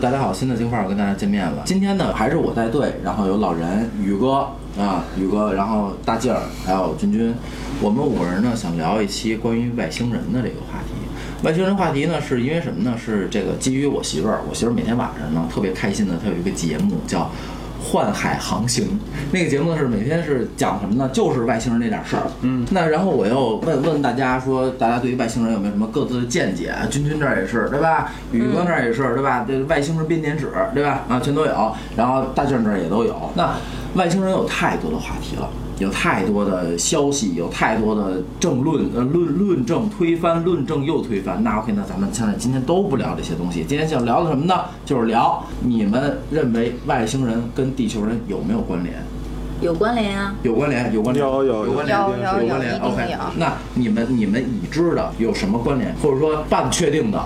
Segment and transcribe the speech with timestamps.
[0.00, 1.62] 大家好，新的金范儿跟大家见面了。
[1.66, 4.48] 今天呢，还是我带队，然后有老人宇哥
[4.78, 7.34] 啊，宇哥，然后大静儿，还有君君，
[7.82, 10.94] 我们五个人呢想聊一期关于外星人的这个话题。
[11.44, 12.96] 外星人话题呢，是因为什么呢？
[12.96, 17.30] 是这个基于我媳妇儿，我媳妇儿每天晚上呢特别开心的，她有一个节目叫。
[17.90, 19.00] 幻海航行
[19.32, 21.10] 那个节目是每天是讲什么呢？
[21.12, 22.22] 就是外星人那点事儿。
[22.42, 26.72] 嗯，那然后我又问问大家说，大家对于外星人有没有什么各自的见解？
[26.88, 28.12] 君君这儿也是对吧？
[28.30, 29.44] 宇哥那儿也是对吧？
[29.48, 31.02] 这外星人编年史对吧？
[31.08, 31.72] 啊，全都有。
[31.96, 33.16] 然后大俊这儿也都有。
[33.34, 33.56] 那
[33.94, 35.50] 外星人有太多的话题了。
[35.80, 41.42] 有太多的消息，有太多的政论，呃，论论证推翻，论证又推翻。
[41.42, 43.64] 那 OK，那咱们现在今天都不聊这些东西。
[43.66, 44.54] 今天想聊的什么呢？
[44.84, 48.94] 就是聊你们认为外星人跟地球人有没有关联？
[49.62, 52.78] 有关联啊，有关联，有关联，有有有关联，有关联。
[52.80, 57.18] OK，那你们你们已知的有什么关联，或者说半确定的，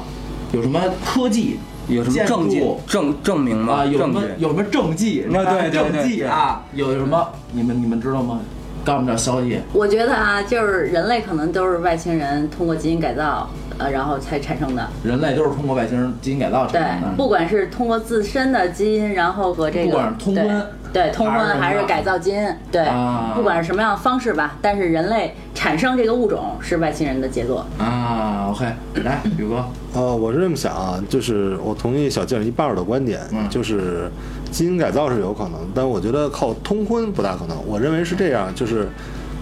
[0.53, 1.59] 有什么科技？
[1.89, 3.75] 有什么证据证证明吗？
[3.75, 5.27] 啊，有什么有什么证据？
[5.31, 7.29] 那，对证据啊，有什么？
[7.53, 8.41] 你们你们知道吗？
[8.85, 9.59] 告诉我们点消息。
[9.73, 14.87] 我觉得啊，就是人类可能都是外星人通过基因改造，呃，然后才产生的。
[15.03, 17.09] 人类都是通过外星人基因改造产生的。
[17.09, 22.87] 对，不管是通过自身的基因，然后和这个，不管是通婚，对通婚还是改造基因，对，
[23.35, 28.47] 不管是什么样的方式吧，但是人类产生这个物种是外星人的杰作啊。
[28.51, 28.65] OK，
[29.03, 29.65] 来，宇哥。
[29.93, 34.09] 呃，我是这么想啊，就是我同意小静一半的观点，就是
[34.53, 37.57] 基因改造是有可能，但我觉得靠通婚不大可能。
[37.67, 38.89] 我认为是这样，就是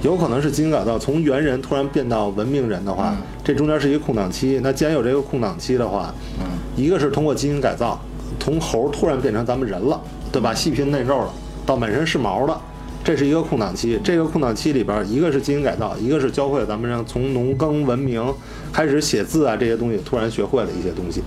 [0.01, 3.15] 有可能是基因改造从猿人突然变到文明人的话，
[3.45, 4.59] 这中间是一个空档期。
[4.63, 8.01] 那既然有这个空档期的话，嗯一个是通过基因改造，
[8.41, 10.01] 从猴突然变成咱们人了，
[10.33, 10.55] 对吧？
[10.55, 11.33] 细皮嫩肉了，
[11.67, 12.61] 到满身是毛的。
[13.05, 18.25] 这是一个空档期，这个空档期里边，一个是基因改造，一个是教会咱们让从农耕文明
[18.73, 21.21] 开始写字啊这些东西，突然学会了一些东西。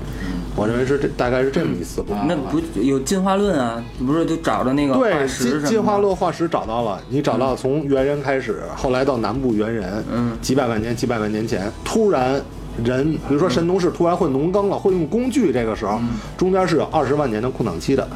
[0.55, 2.07] 我认为是这大概是这么一思路。
[2.29, 3.83] 那不有进化论啊？
[3.99, 12.41] 不是就找着那个对进进化论化石找到了，你找到从猿人开始，后来到南部猿人，嗯，几百万年几百万年前，突然
[12.83, 15.99] 人，比如说神农氏突然会农耕了，会用工具，这个时候
[16.37, 18.07] 中间是有二十万年的空档期的。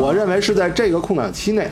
[0.00, 1.68] 我认为是在这个空档期内。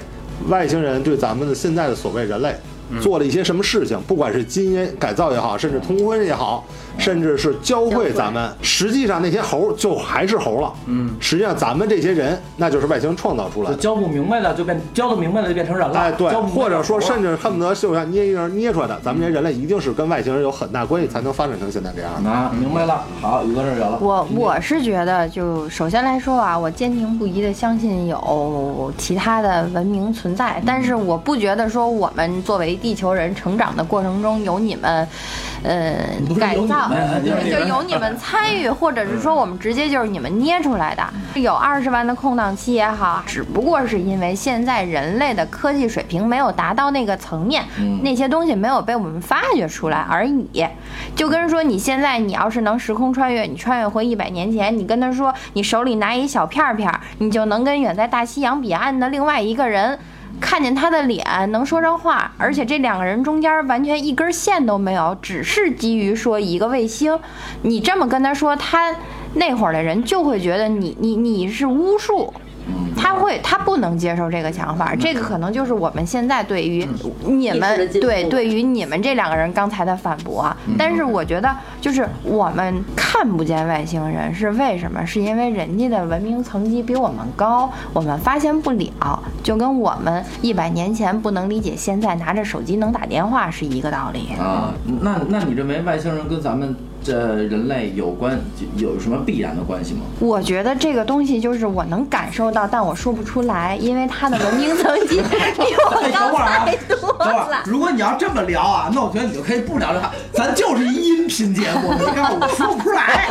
[0.48, 2.52] 外星人对咱们的现在的所谓人类
[3.00, 3.96] 做了一些什么事情？
[4.08, 6.66] 不管是基因改造也好，甚至通婚也好。
[6.98, 10.72] 甚至是教会咱们，实际上那些猴就还是猴了。
[10.86, 13.76] 嗯，实际上咱们这些人，那就是外星人创造出来的。
[13.76, 15.98] 教不明白的就变，教的明白的就变成人了。
[15.98, 22.12] 哎，对，或者说甚至恨不得就像捏一人捏出来的，咱们这些人类一定是跟外星人有很大关系，才能发展成现在这样。
[22.24, 23.04] 啊，明白了。
[23.20, 23.98] 好，宇哥这儿有了。
[24.00, 35.06] 我我是觉得，就首先来说啊，我坚定不移的相信有其他的文明存在，但是我不觉得说我们作为地球人成长的过程中有你们。
[35.62, 35.96] 呃，
[36.38, 36.90] 改造
[37.24, 41.02] 就有你们参与，或者是说我们直接就是你们捏出来的。
[41.40, 47.64] 有二十万的空档期也好，只不过是因为现在人类的科技水平没有达到那个层面，
[48.02, 50.66] 那些东西没有被我们发掘出来而已。
[51.14, 59.98] 就跟说你现在你要是能时空穿越，你穿越回一百年前，你跟他说你手里拿一小片片，你就能跟远在大西洋彼岸的另外一个人。
[60.42, 67.18] 看见他的脸，能说上话，而且这两个人中间完全一根线都没有，只是基于说一个卫星。
[67.62, 68.94] 你这么跟他说，他
[69.34, 72.34] 那会儿的人就会觉得你你你是巫术。
[72.96, 76.86] 他会，他不能接受这个想法，这个可能就是我们现在对于
[77.24, 80.54] 你们对对于你们这两个人刚才的反驳。
[80.78, 85.04] 但是我觉得，就是我们看不见外星人是为什么？
[85.04, 94.72] 是因为人家的文明层级比我们高，我们发现不了，就跟我们一百年前不能理解现在拿着手机能打电话是一个道理啊。
[95.00, 96.76] 那那你认为外星人跟咱们？
[97.04, 98.38] 这人类有关
[98.76, 100.00] 有什么必然的关系吗？
[100.20, 107.62] 我觉得这个东西就是我能感受到，但我说不出来，因为它的文明层级比我高太多了。
[107.64, 113.28] 如果你要这么聊啊，那我觉得你就可以不聊这话，咱就是一音频节目，你看我说不出来。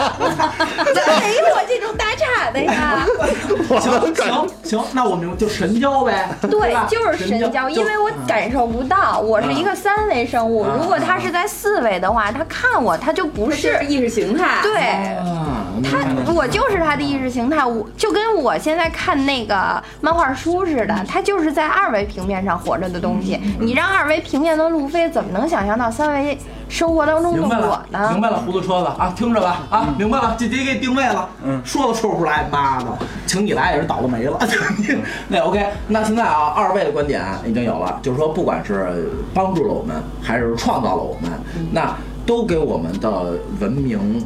[1.21, 3.05] 谁我这种打岔的呀？
[3.79, 6.29] 行行行，那我们就神交呗。
[6.41, 10.65] 对，就是神交，因为我感受不到，我是一个三维生物。
[10.77, 13.60] 如果他是在四维的话，他看我，他就不是。
[13.61, 15.17] 是意识形态，对，
[15.83, 23.39] 他我就是他的意识形态，我就跟我现在看那个漫画书似的，他就是在二维平面上活着的东西。
[23.59, 26.37] 你让二维平面的路飞怎么能想象到三维
[26.67, 28.09] 生活当中的我呢？
[28.11, 32.85] 明白了，糊涂车子啊，听着吧啊，明白了，这这给定位了，嗯，说都说不出来，妈的，
[33.25, 34.39] 请你来也是倒了霉了。
[35.27, 41.31] 那 OK，那现在啊，二位的观点已经有了，就是说不管是帮助了我们，还是创造了我们，
[41.71, 41.95] 那。
[42.25, 44.25] 都给我们的文明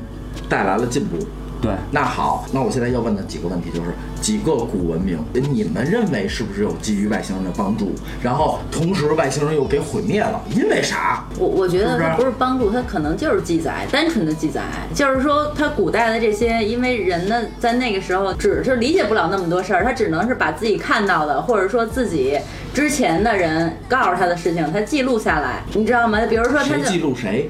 [0.49, 1.17] 带来了进步，
[1.61, 7.93] 对，那好，那我现在要问的几个问题就是几个古文明，你们认为是不是有基于外星人的帮助？
[8.21, 11.25] 然后同时外星人又给毁灭了，因为啥？
[11.39, 14.61] 我我觉得它不是帮助，它可能就是记载，单纯的记载，
[14.93, 22.37] 就是说它古代的这些，因为人呢在那个时候只是理解不了那么多事儿，他只能是把自己看到的，或者说自己
[22.73, 26.19] 之前的人告诉他的事情，他记录下来，你知道吗？
[26.29, 27.49] 比如说他记录谁？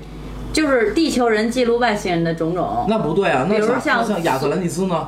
[0.55, 3.45] 就是地球人记录外星人的种种，那不对啊。
[3.49, 5.05] 那比如像像亚特兰蒂斯呢？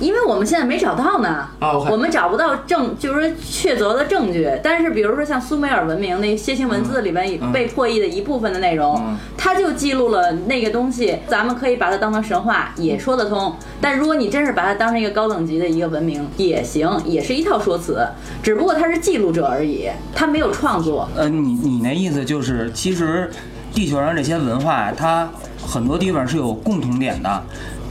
[0.00, 4.50] 因为我们现在没找到呢，啊，我们找不到证，就是说确凿的证据。
[4.60, 9.00] 但是比如说像苏美尔文明那楔形文字里面被破译的一部分的内容，
[9.38, 13.54] 它就记录了那个东西，咱们可以把它当成神话，也说得通。
[13.80, 18.04] 但如果你真是把它当成一个高等级的一个文明，也行，也是一套说辞，
[18.42, 21.08] 只不过它是记录者而已，它没有创作。
[21.14, 23.30] 呃，你你那意思就是，其实。
[23.74, 25.28] 地球上这些文化，它
[25.66, 27.42] 很多地方是有共同点的，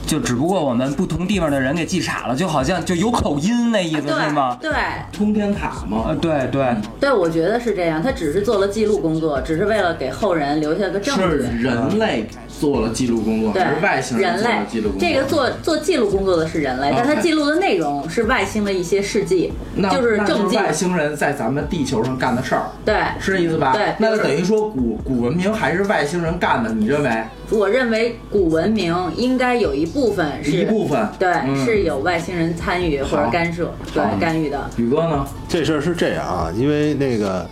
[0.05, 4.57] 就只不过我们不同地方的人给记傻了，就好像就有口音那意思是吗？
[4.61, 4.71] 对，
[5.11, 6.05] 通天塔吗？
[6.07, 11.21] 呃，对对对，我觉得是这样，他只是做了记录工作，只是为了给后人留下个证据。
[11.21, 12.27] 是人类。
[12.61, 15.09] 做了记录工作，是外星人做了记录工作。
[15.09, 19.51] 这个做做记录工作的是人类，但他记录的内容是外星的一些事迹，
[19.91, 20.55] 就是证据。
[20.57, 23.73] 外星人在咱们地球上干的事儿，对，是这意思吧？
[23.73, 27.09] 对，那就等于说古古文明还是外星人干的，你认为？
[27.49, 34.69] 我认为古文明应该有一部分是一部分，对，是有外星人参与或者干涉，对，干预的。
[34.77, 35.25] 宇哥呢？
[35.49, 37.49] 这事儿是这样啊，因为那个。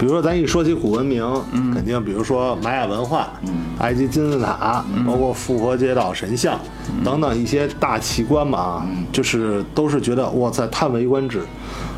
[0.00, 1.22] 比如说，咱一说起古文明，
[1.74, 3.28] 肯定比如说玛雅文化、
[3.80, 6.58] 埃及金字塔，包括复活节岛神像
[7.04, 11.42] 等等一些大奇观嘛，就是都是觉得哇塞，叹为观止。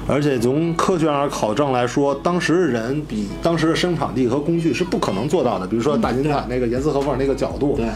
[0.09, 5.67] 而且从科学上考证来说，当时的人比当时的生产力和工具是不可能做到的。
[5.69, 7.87] 比如说大金字塔那个严丝合缝那个角度，对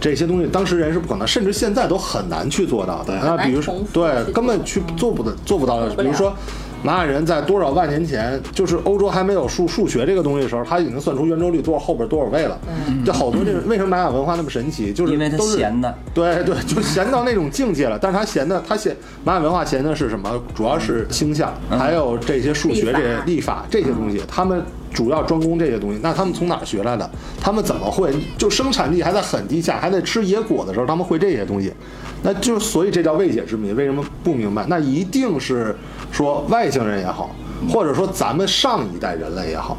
[0.00, 3.16] 这些东西当时人是不可能，甚至现在都很难去做到的。
[3.22, 5.94] 那比如说，对，根本去做不得，做不到的。
[5.94, 6.34] 比如说。
[6.82, 12.58] 玛雅人在多少万年前，就是欧洲还没有数数学这个东西的时候，他已经算出圆周率多少后边多少位了。
[13.04, 14.92] 这好多这为什么玛雅文化那么神奇？
[14.92, 17.96] 就是因为他闲的，对对，就闲到那种境界了。
[17.96, 20.42] 但是他闲的，他闲玛雅文化闲的是什么？
[20.54, 24.20] 主要是星象，还有这些数学、这些历法这些东西。
[24.26, 24.60] 他们
[24.92, 26.00] 主要专攻这些东西。
[26.02, 27.08] 那他们从哪学来的？
[27.40, 28.12] 他们怎么会？
[28.36, 31.72] 就生产力还在很低下，还在吃野果的时候，他们会这些东西？
[32.22, 33.72] 那就所以这叫未解之谜。
[33.72, 34.64] 为什么不明白？
[34.68, 35.76] 那一定是。
[36.12, 37.34] 说外星人也好，
[37.72, 39.78] 或者说咱们上一代人类也好，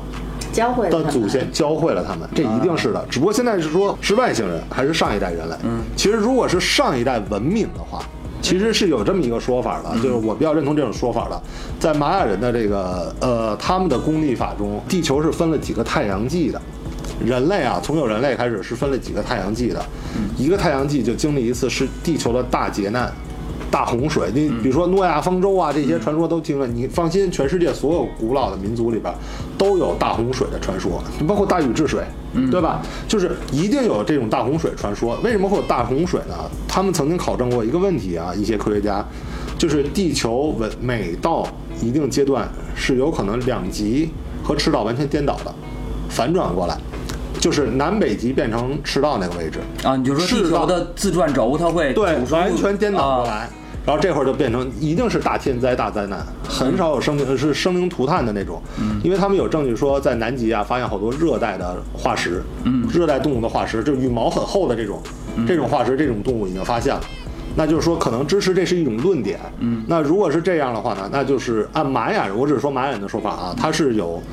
[0.52, 3.06] 教会的祖先教会了他们，这一定是的。
[3.08, 5.56] 只不过现在是说，是外星人还是上一代人类？
[5.64, 8.04] 嗯，其实如果是上一代文明的话，
[8.42, 11.40] 其实是有这么一个说法的，就是我比较认同这种说法的。
[11.80, 16.60] 在玛雅人的这个呃他们的公历法中，地球是分了几个太阳纪的。
[17.24, 19.84] 人类啊，从有人类开始是分了几个太阳系的，
[20.38, 23.12] 一个太阳系就经历一次是地球的大劫难。
[23.72, 26.68] 大洪水，你比如说诺亚方舟啊，这些传说都听了。
[26.68, 29.12] 你放心，全世界所有古老的民族里边
[29.58, 32.04] 都有大洪水的传说，包括大禹治水，
[32.52, 32.84] 对吧？
[33.08, 35.18] 就是一定有这种大洪水传说。
[35.24, 36.36] 为什么会有大洪水呢？
[36.68, 39.04] 他们曾经考证过一个问题啊，一些科学家，
[39.58, 41.48] 就是地球每每到
[41.82, 44.12] 一定阶段是有可能两极
[44.44, 45.52] 和赤道完全颠倒的，
[46.10, 46.78] 反转过来。
[47.44, 49.60] 就是南北极变成赤道那个位置。
[49.86, 53.50] 啊，你就说地球的自转轴它会对完全颠倒过来，
[53.86, 58.62] 然后这会儿就变成一定是大天灾大灾难，很少有生命是生灵涂炭的那种，
[59.04, 65.02] 因为他们有证据说在南极啊发现好多热带的化石，嗯，热带动物的化石，就羽毛很厚的这种
[65.46, 67.02] 这种化石，这种动物已经发现了，
[67.58, 74.24] 那就是说可能支持这是一种论点，嗯，那如果是这样的话呢，那就是按玛雅人，我只是说玛雅人的说法啊，它是有。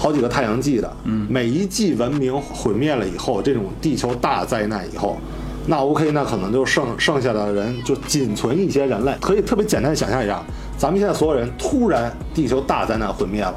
[0.00, 5.18] 好几个太阳纪的，嗯，每一纪文明毁灭了以后，这种地球大灾难以后，
[5.66, 10.42] 那 OK，那可能就剩剩下的人就仅存一些人类，可以特别简单想象一下，
[10.78, 13.54] 咱们现在所有人突然地球大灾难毁灭了，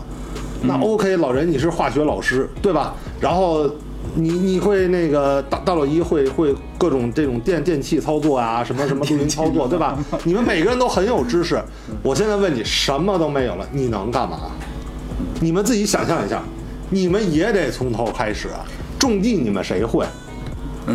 [0.62, 2.93] 那 OK，老人你是化学老师对吧？
[3.21, 3.65] 然后
[4.15, 9.97] 你你会那个大大老一会会各种这种电电器操作啊，什么什么录音操作 对吧？
[10.25, 11.57] 你们每个人都很有知识，
[12.03, 14.38] 我现在问你什么都没有了，你能干嘛？
[15.39, 16.42] 你们自己想象一下，
[16.89, 18.65] 你们也得从头开始啊！
[19.00, 20.06] 种地你们谁会？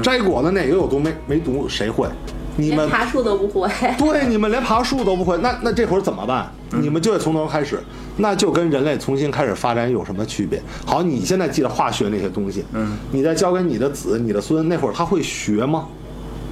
[0.02, 2.08] 摘果子哪个有毒没没毒谁会？
[2.56, 3.68] 你们爬树都不会。
[3.96, 6.50] 对，你们连爬树都不会，那那这会儿怎么办？
[6.82, 7.80] 你们就得从头开始，
[8.16, 10.60] 那就跟人类重新开始发展有什么区别？
[10.84, 15.86] 好，你现在记得化学那些东西，嗯，你再教给你的子、你的孙，那会儿他会学吗？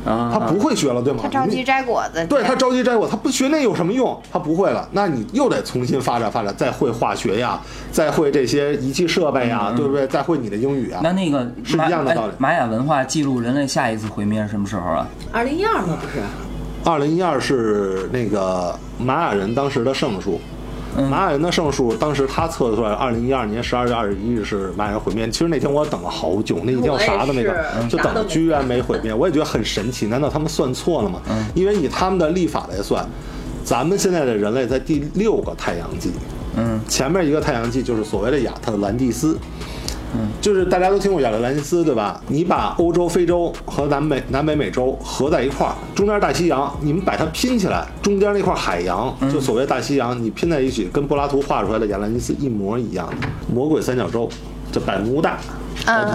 [0.07, 1.21] 他不会学了，对吗？
[1.23, 2.25] 他着急摘果子。
[2.27, 4.17] 对他着急摘果，他不学那有什么用？
[4.33, 7.61] 他不会了，那你又得重新发展发展，再会化学呀，
[7.91, 10.07] 再会这些仪器设备呀，对不对？
[10.07, 11.01] 再会你的英语啊。
[11.03, 12.33] 那那个是一样的道理。
[12.39, 15.07] 玛雅文化记录人类下一次毁灭是什么时候啊？
[15.33, 15.99] 二零一二吗？
[16.01, 16.23] 不是。
[16.85, 20.41] 二零一二是那个玛雅人当时的圣数。
[21.03, 25.29] 玛雅人的圣数，当时他测出来，二零一二年十二月二十一日是玛雅人毁灭。
[25.29, 30.07] 其实那天我等了好久，那一天我啥都没等，就等了居然没毁灭，我也觉得很神奇。
[30.07, 31.21] 难道他们算错了吗？
[31.55, 33.07] 因为以他们的历法来算，
[33.65, 36.11] 咱们现在的人类在第六个太阳纪，
[36.57, 39.39] 嗯，前面一个太阳纪就是所谓的亚特兰蒂斯。
[40.41, 42.21] 就是大家都听过亚特兰蒂斯，对吧？
[42.29, 53.09] 你把欧洲、非洲和南美、南北美洲合在一块儿，中间大西洋，你们把它拼起来，中间那块海洋，就所谓大西洋，你拼在一起，跟柏拉图画出来的亚特兰蒂斯一模一样。
[53.53, 54.29] 魔鬼三角洲，
[54.71, 55.39] 这百慕大，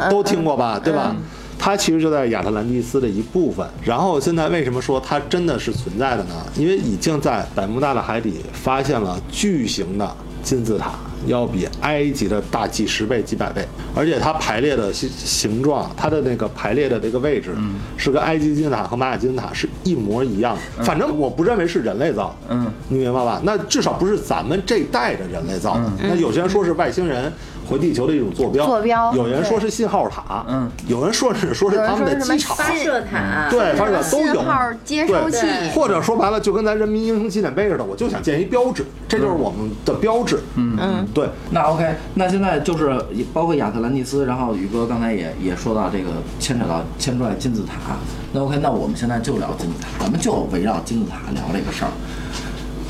[0.09, 0.79] 都听过吧？
[0.79, 1.15] 对吧？
[1.63, 3.63] 它其实就在亚特兰蒂斯的一部分。
[3.83, 6.33] 然后现在为什么说它真的是存在的呢？
[6.55, 10.93] 因为已经在百慕大的海底发现了巨型的金字塔。
[11.25, 17.55] 要比埃及的大几十倍、几百倍，而且它排列的形形状，它的那个排列的这个位置，
[17.97, 20.83] 是跟埃及金字塔和玛雅金字塔是一模一样的。
[20.83, 23.41] 反正我不认为是人类造的，嗯，你明白吧？
[23.43, 25.91] 那至少不是咱们这代的人类造的。
[25.99, 27.31] 那有些人说是外星人。
[27.69, 41.29] 回地球的一种坐标，坐标，有人说是信号塔，嗯，有人说是说是他们的机场、发射塔，对，发射塔都有，信号接收器，或者说白了，就跟咱人民英雄纪念碑似的，我就想建一标志，这就是我们的标志，嗯嗯，对。
[41.51, 42.93] 那 OK，那现在就是
[43.33, 47.95] 包括亚特兰蒂斯，然后宇哥刚才也也说到这个牵扯到牵出来金字塔，
[48.33, 51.91] 那 OK，那我们现在就聊金字塔，咱们就围绕金字塔聊这个事儿。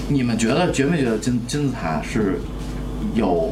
[0.08, 2.40] 你们觉得觉没觉得金金字塔是
[3.14, 3.52] 有？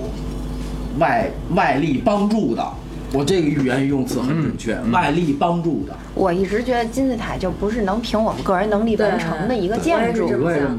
[0.98, 2.66] 外外力帮助的，
[3.14, 4.78] 我这个语言用词很准确。
[4.92, 10.28] 外力帮助的，我一直觉得金字塔就不是能凭我们个人能力完成的一个建筑，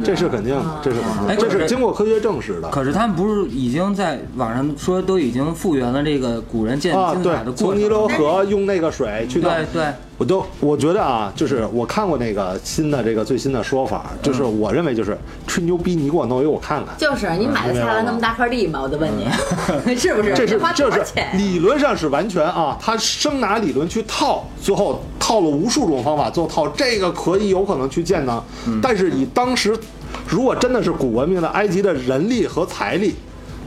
[0.04, 2.68] 这是肯定，这是肯定，这是经过科学证实的。
[2.68, 7.56] 可是他们不是已经在网上说都已经复原了这个古人建金字塔的过程？
[7.56, 9.84] 从尼罗河用那个水去对对。
[10.20, 16.94] 我都我觉得啊，就是我看过那个新的这个最新的说法，就是我认为就是吹牛逼，你给我弄一个我看看。
[16.98, 18.82] 就是你买得下来那么大块地吗？
[18.82, 19.24] 我就问你，
[19.96, 20.34] 是不是？
[20.34, 28.44] 这是这是理论上是完全啊，他生拿理论去套，最后套了无数种方法，最后套这个可以有可能去建呢。
[28.82, 29.74] 但是以当时，
[30.28, 33.14] 如果真的是古文明的埃及的人力和财力，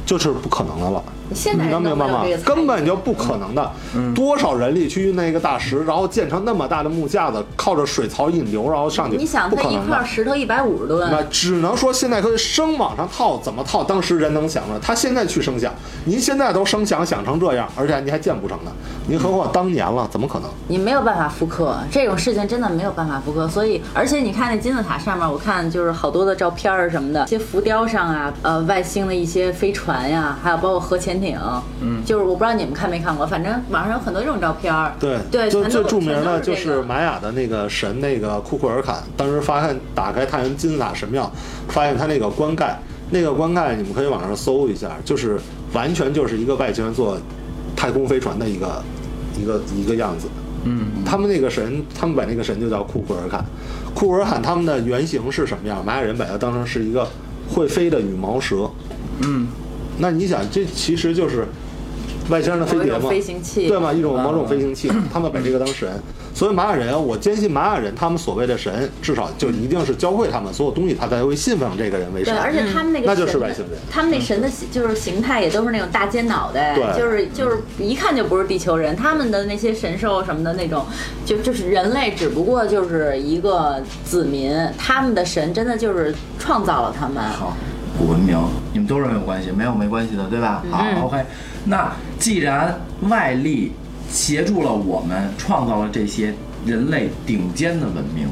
[0.05, 1.03] 就是不可能的了。
[1.29, 2.23] 你能明白吗？
[2.45, 3.71] 根本就不可能的，
[4.13, 9.17] 多少人力去运那个大石，然后建成那么大的木架子，靠着水槽引流，然后上去。
[9.17, 13.83] 你想，它一块石头一百五十吨，那只能说现在可以生往上套，怎么套？
[13.83, 15.73] 当时人能想着，他现在去生想，
[16.05, 18.71] 您现在都生想想成这样，而且您还建不成呢，
[19.07, 20.49] 您何况当年了，怎么可能？
[20.67, 23.47] 你没有办法复刻这种事情，真的没有办法复刻。
[23.47, 31.39] 所以，而且你看那金字塔上面，我看就是好多的照片儿什么的，一些浮雕上啊，呃，外星的一些飞船呀，还有包括核潜艇，
[31.81, 32.03] 嗯。
[32.03, 34.93] 就是我不知道你们看没看过，反正网上有很多这种照片儿。
[34.99, 41.31] 对对，就最著名的就是玛雅的那个神那个库库尔坎，当时发现打开太阳金字塔神庙，
[41.67, 42.79] 发现他那个棺盖，
[43.11, 45.39] 那个棺盖你们可以网上搜一下，就是
[45.73, 47.17] 完全就是一个外星人做
[47.75, 48.83] 太空飞船的一个
[49.39, 50.27] 一个一个样子。
[50.65, 53.43] 嗯，他们那个神，他们把那个神就叫库库尔坎。
[53.93, 55.83] 库库尔坎他们的原型是什么样？
[55.83, 57.05] 玛雅人把它当成是一个
[57.49, 58.69] 会飞的羽毛蛇。
[59.19, 59.47] 嗯，
[59.97, 61.47] 那你想，这其实就是。
[62.29, 63.09] 外星人的飞碟嘛，
[63.53, 63.91] 对吗？
[63.91, 65.89] 一种某种飞行器，他们把这个当神。
[66.33, 72.33] 所以玛雅人，我坚信玛雅人他们所谓的神，至少就一定是教会他们所有东西，他才会信奉这个人为神。
[72.33, 78.95] 对，而且他们那个那就是外星人，他们那神的就是形态也都是那种大尖脑袋，就是就是一看就不是地球人。
[78.95, 80.85] 他们的那些神兽什么的那种，
[81.25, 87.21] 就就是人类只不过就是一个子民，他们的神真的就是创造了他们。
[87.21, 87.57] 好。
[87.97, 88.37] 古文明，
[88.71, 90.63] 你们都认为有关系，没有没关系的，对吧？
[90.71, 91.23] 好，OK。
[91.65, 92.75] 那既然
[93.09, 93.71] 外力
[94.09, 96.33] 协助了我们，创造了这些
[96.65, 98.27] 人类顶尖的文明，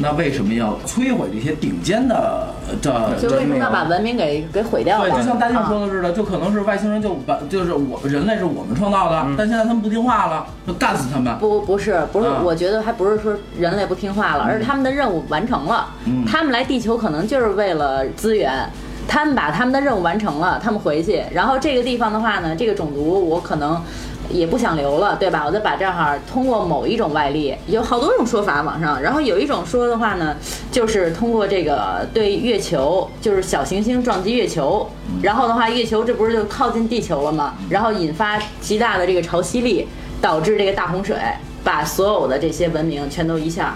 [0.00, 2.48] 那为什么要摧毁这些顶尖的
[2.82, 2.90] 这？
[3.20, 5.00] 就为什么要把文明给给毁掉？
[5.00, 11.38] 对，就像大静说的似的，就可能是外星人就把就是我人类是我们创造的，但现在他们不听话了，就干死他们。
[11.38, 15.88] 不不是不是，我觉得还不是说人类不听话了，而是他们的任务完成了。
[16.26, 18.68] 他们来地球可能就是为了资源。
[19.08, 23.82] 他们把他们的任务完成了，他们回去，然后这个地方的话呢，这个种族我可能
[24.28, 25.44] 也不想留了，对吧？
[25.46, 30.36] 我再把这儿通过某一种外力，有好多种说法网上，然后有一种说的话呢，
[30.70, 34.86] 就是通过这个对月球，就是小行星撞击月球，
[35.22, 37.54] 然后的话，月球这不是就靠近地球了吗？
[37.70, 39.88] 然后引发极大的这个潮汐力，
[40.20, 41.16] 导致这个大洪水，
[41.64, 43.74] 把所有的这些文明全都一下。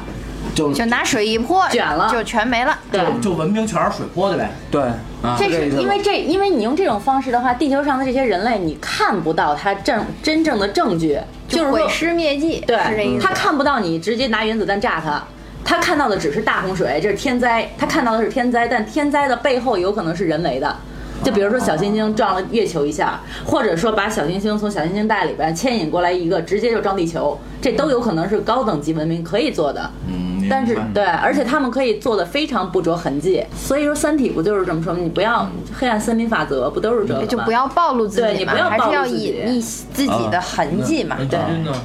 [0.55, 2.79] 就就拿水一泼，卷了，就全没了。
[2.91, 4.51] 对，就文明全是水泼的呗。
[4.71, 4.83] 对，
[5.23, 11.19] 啊这是因为这，因为你用这种方式的话，地球上的这些人类，你看不到他正真正的证据，
[11.49, 12.63] 就是毁尸灭迹。
[12.67, 15.23] 对，他看不到你直接拿原子弹炸他。
[15.65, 20.77] 他看到的只是大洪水，这是天灾，他看到的是天灾，但天灾的背后有可能是人为的。
[21.23, 29.89] 就比如说小行星撞了月球一下，或者说把小行星从小行星带里边牵引过来一个，直接就撞地球，这都有可能是高等级文明可以做的。
[30.09, 33.45] 嗯，但是对，而且他们可以做的非常不着痕迹。
[33.55, 34.99] 所以说《三体》不就是这么说吗？
[35.03, 37.27] 你不要黑暗森林法则，不都是这个吗？
[37.27, 39.61] 就不要暴露自己嘛，对你不要还是要暴露自己隐匿
[39.93, 41.17] 自己的痕迹嘛。
[41.19, 41.39] 那对？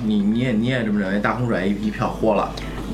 [0.06, 1.20] 你你也你也这么认为？
[1.20, 2.50] 大洪水一一票豁了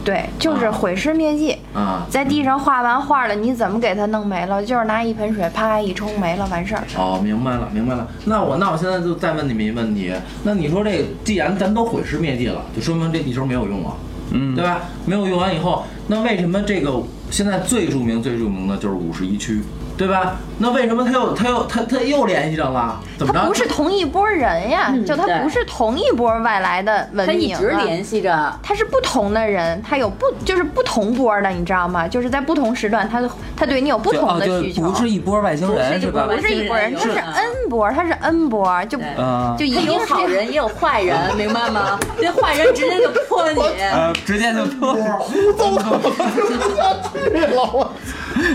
[0.05, 1.57] 对，就是毁尸灭迹。
[1.73, 2.05] 啊？
[2.09, 4.61] 在地上画完画了，你怎么给它弄没了？
[4.63, 6.83] 就是拿一盆水啪一冲没了，完事儿。
[6.97, 8.05] 哦，明白了，明白了。
[8.25, 13.93] 那我那我现在就再问你们一个问题，那你说这，既然咱都毁尸灭迹了，就说明这地球没有用了，
[14.31, 14.81] 嗯，对吧？
[15.05, 19.61] 没有用完以后，那为什么这个现在最著名、最著名的就是五十一区，
[19.97, 20.37] 对吧？
[20.63, 22.97] 那为什么他又他又他他又联系上了？
[23.17, 23.39] 怎么着？
[23.39, 28.57] 它不是同一波人呀，嗯就他不是同一波外来的文明、啊，直联系着。
[28.63, 32.07] 他是不同的人，他有不就是不同波的，你知道吗？
[32.07, 33.21] 就是在不同时段，他
[33.57, 34.83] 他对你有不同的需求。
[34.83, 36.41] 不是一波外星人是吧不？
[36.41, 38.97] 是一波人，他是 N 波，他是 N 波，就
[39.57, 41.99] 就一定是好人也有坏人，明白吗？
[42.21, 43.61] 这坏人直接就泼你。
[43.91, 44.97] 呃，直接就破。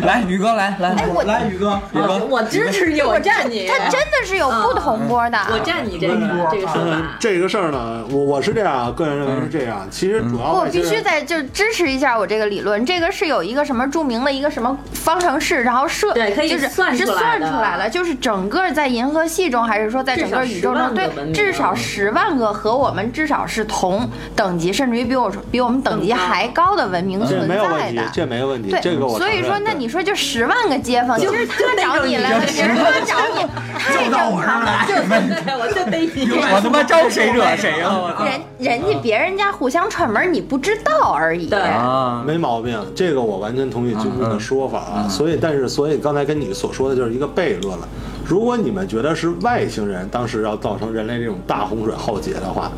[0.02, 0.90] 来，宇哥来来，
[1.24, 1.97] 来，宇哥，宇哥，
[2.28, 3.66] 我支持你，我站你。
[3.66, 5.38] 它真的是有不同波的。
[5.50, 6.14] 我站你这个
[6.50, 7.16] 这个说嗯法，。
[7.18, 9.86] 这个事儿呢，我我是这样，个人认为是这样。
[9.90, 28.10] 其实主要我必须在就支持一下我这个理论，这个是有一个什么著名的一个什么方程式，然后设对可以就是算是出来的算出来了，就是整个在银河系中，还是说在整个宇宙中，至少10万对至少十万个和我们至少是同等级，甚至于比我比我们等级还高的文明这存没有问题在的，。
[28.12, 33.46] 这没有问题，对，这个我所以说，那你说就十万个街坊，其实他找你来了，别人他找你，
[33.78, 34.84] 太正常了。
[34.86, 36.30] 就对，我就逮你。
[36.30, 38.14] 我他妈招谁惹谁了？
[38.58, 41.46] 人人家别人家互相串门，你不知道而已。
[41.46, 45.08] 对啊，没毛病，这个我完全同意军军的说法啊。
[45.08, 47.88] 所以，但是，所以刚才跟你所说的就是一个悖论了。
[48.24, 52.70] 如果你们觉得是外星人当时要造成人类这种大洪水浩劫的话，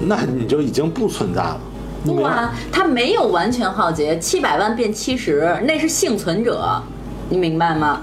[0.00, 1.60] 那你就已经不存在了。
[2.04, 6.82] 不啊，他没有完全浩劫，七百万变七十，那是幸存者，
[7.28, 8.02] 你明白吗？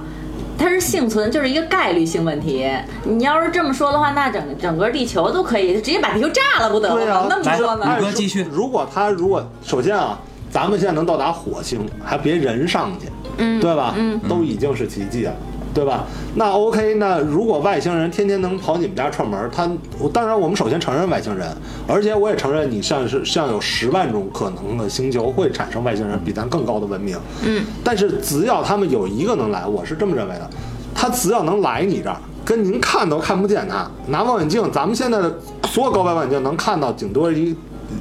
[0.61, 2.69] 它是幸存，就是一个概率性问题。
[3.03, 7.27] 你要是这么说的话，那整整个地球都可以直接把地球炸了不得对啊了吗？
[7.31, 8.01] 那么说呢宇？
[8.03, 10.19] 哥继续如果他如果首先啊，
[10.51, 13.95] 咱们现在能到达火星，还别人上去，嗯，对吧？
[13.97, 15.33] 嗯，都已经是奇迹了。
[15.73, 16.05] 对吧？
[16.35, 19.69] 那 OK，那如果外星人天天能跑你们家串门，他
[20.11, 21.47] 当然我们首先承认外星人，
[21.87, 30.49] 而且我也承认你像是像有十万种可能的星球会产生外星人比咱更高的文明，嗯，但是只要他们有一个能来，我是这么认为的，
[30.93, 35.33] 他只要能来你这儿，跟您看都看不见他，拿望远镜，咱们现在的
[35.67, 37.55] 所有高白望远镜能看到顶多一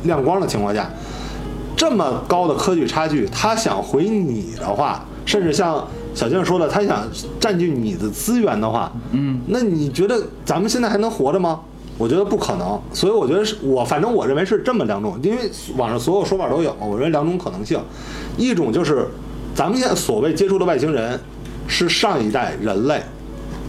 [0.05, 0.91] 亮光的情况下，
[1.77, 5.87] 这么高的科技差距，他想回你的话，甚至像
[6.21, 7.09] 小静说了，他想
[7.41, 11.61] 占据你的资源的话，嗯，那你觉得咱们现在还能活着吗？
[11.97, 17.81] 我觉得不可能，所以我觉得是我反正我认为是这么两种，因为网上所有说法都有，我认为两种可能性，
[18.37, 19.09] 一种就是
[19.55, 21.19] 咱们现在所谓接触的外星人
[21.67, 23.01] 是上一代人类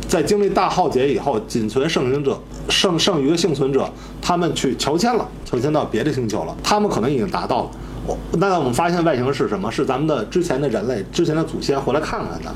[0.10, 2.38] 在经历大浩劫以后，仅存剩行者
[2.68, 3.90] 剩剩余的幸存者，
[4.22, 7.72] 他们去乔迁了，乔迁到别的星球了，他们可能已经达到了。
[8.06, 9.72] 我那我们发现外星人是什么？
[9.72, 12.46] 是咱们的之前的人类，之前的祖先回来看看咱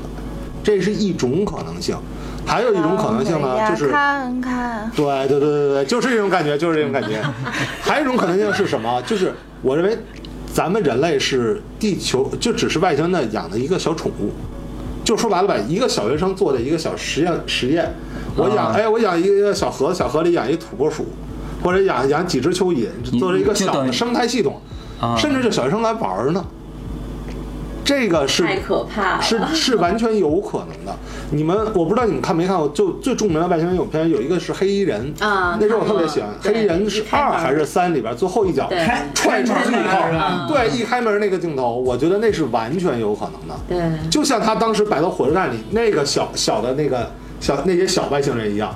[0.62, 1.96] 这是一种可能性。
[2.44, 7.20] 还有一种可能性呢，就是看看，对对对对对，就是这种感觉，就是这种感觉。
[7.82, 9.02] 还有一种可能性是什么？
[9.02, 9.32] 就是
[9.62, 9.98] 我认为
[10.52, 14.30] 咱们人类是地球，就只是外星人养的一个小宠物。
[15.02, 17.92] 就说白了吧，一个小学生做的一个小实验实验，
[18.36, 21.06] 我养，啊哎，我养一个小盒子，小盒里养一土拨鼠，
[21.62, 24.60] 或者养养几只蚯蚓，做了一个小的生态系统，
[25.00, 26.44] 啊甚至这小学生来玩儿呢。
[27.84, 29.22] 这个是太可怕了。
[29.22, 30.92] 是是完全有可能的。
[31.30, 36.28] 你们我不知道你们看没看过，就最著名的外星人影片有一个是黑衣人啊那时候我特别喜欢。
[36.42, 43.54] 黑衣人是二还是三里边最后一脚对踹出去以后嗯，对一开门那个镜头，我觉得那是完全有可能的。
[43.68, 48.74] 对，就像他当时摆到火车站里那个小小的那个小那些小外星人一样，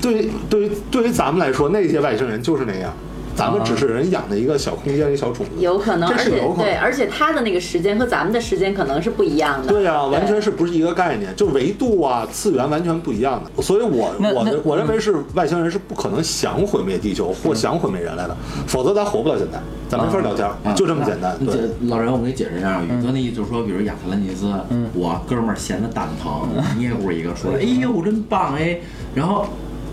[0.00, 2.92] 对于对于对于咱们来说，那些外星人就是那样，
[3.38, 5.60] 咱们只是人养的一个小空间一个小宠物。
[5.60, 9.72] 有可能，这而且是有可能对，而且他的那个时间和咱们的时间可能是不一样的。
[9.72, 13.62] 对呀、完全是不是一个概念，就维度啊、次元完全不一样的。
[13.62, 21.38] 所以我我我认为是外星人是不可能想毁灭地球或想毁灭人类的，否则咱活不到现在，咱没法聊天，啊就这么简单。
[21.46, 24.52] 对，老人，我给你解释一下，宇哥那意思就是说，比如亚特兰蒂斯，
[24.94, 28.80] 我哥们儿闲的蛋疼，捏咕一个说，哎呦真棒哎，
[29.14, 29.46] 然后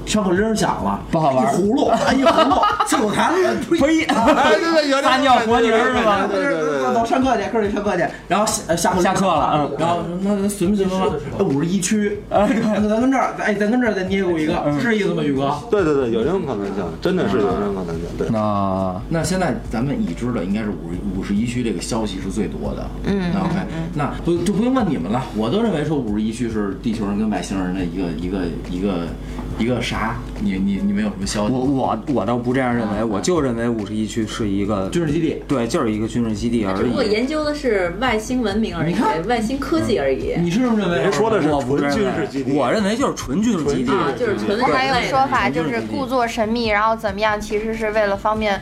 [0.05, 2.55] 上课铃响了，不好玩一葫芦，哎一葫芦，
[2.87, 4.03] 厕所台子，呸！
[4.05, 12.47] 哎，对对，有这撒尿和泥儿是吧对对对对对走上课去，课里上课去，然后下下课下课了嗯然后那那随便随便吧，五十一区，哎
[12.87, 15.53] 咱跟这儿，哎，咱跟这儿再捏过一个，是这意思吗，宇哥？
[15.69, 18.05] 对对对，有这种可能性，真的是有这种可能性。
[18.17, 22.87] 对，那那现在咱们已知的应该是五十五十一区这个消息是最多的。
[23.05, 23.55] 嗯那 OK，
[23.93, 28.39] 那不就不用问你们了，我都认为说五十一区是地球人跟外星人的一个一个
[28.69, 29.07] 一个
[29.57, 30.15] 一个啥？
[30.41, 31.53] 你你你们有什么消息？
[31.53, 35.41] 我我我倒不这样认为，我就认为五十一区是一个军事基地。
[35.47, 37.09] 对，就是一个军事基地而已。
[37.09, 38.95] 研究的是外星文明而已，
[39.27, 40.35] 外星科技而已。
[40.39, 40.97] 你是这么认为？
[40.97, 43.91] 人说的是我不纯军事基地，我认为就是纯军事基地。
[43.91, 47.39] 啊，就是纯还有说法，就是故作神秘，然后怎么样？
[47.39, 48.59] 其实是为了方便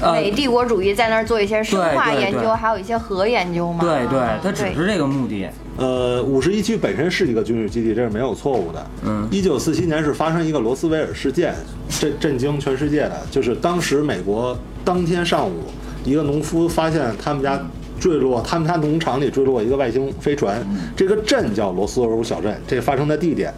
[0.00, 3.80] 呃伪帝国主义在那儿做一些生化研究，还有一些核研究嘛。
[3.80, 5.48] 对对啊，它只是这个目的。
[5.80, 8.86] 呃，五十一区本身是一个军事基地，这是没有错误的。
[9.02, 11.54] 嗯一九四七年是发生一个罗斯威尔事件，
[11.88, 15.62] 震震惊全世界的，就是当时美国当天上午，
[16.04, 17.58] 一个农夫发现他们家
[17.98, 20.62] 坠落，他们家农场里坠落一个外星飞船，
[20.94, 23.50] 这个镇叫罗斯威尔小镇，这发生的地点。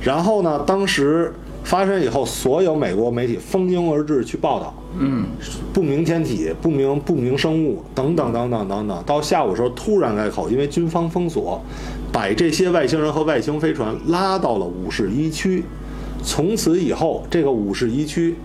[0.00, 1.32] 然后呢，当时
[1.66, 4.72] 发生以后，所有美国媒体蜂拥而至去报道。
[4.98, 5.26] 嗯，
[5.72, 9.02] 不明天体、不明不明生物等等等等等等。
[9.04, 11.60] 到下午时候突然开口，因为军方封锁，
[12.12, 15.64] 把这些外星人和外星飞船拉到了五十一区。
[16.22, 18.36] 从此以后，这个五十一区，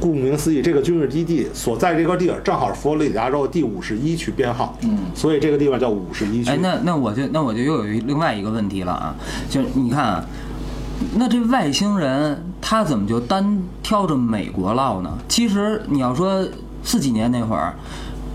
[0.00, 6.50] 顾名思义，这个军事基地所在这个地儿正好是佛罗里达州第五十一区编号，嗯所以这个地方叫五十一区。
[6.50, 9.14] 哎，那那我就那我就又有另外一个问题了啊，
[9.50, 10.26] 就是你看啊，
[11.14, 15.18] 那这外星人他怎么就单挑着美国唠呢？
[15.28, 16.46] 其实你要说
[16.82, 17.74] 四几年那会儿，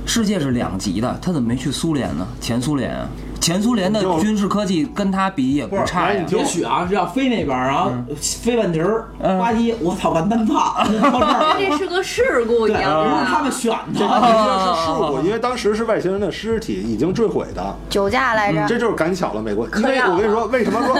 [0.05, 2.27] 世界是两极的，他怎么没去苏联呢？
[2.41, 3.07] 前苏联啊，
[3.45, 10.53] 前苏联的军事科技跟他比也不差也许啊是要飞那边儿，然后飞半截儿，嗯呱唧，我操，完蛋操，
[11.11, 13.55] 到这是个事故，你对，要知不是他们道。
[13.55, 14.09] 选这的。
[14.09, 17.75] 肯定是事故，因为当时是外星人的尸体已经坠毁的。
[17.87, 18.65] 酒驾来着。
[18.67, 19.67] 这就是赶巧了，美国。
[19.67, 20.97] 因为我跟你说，为什么说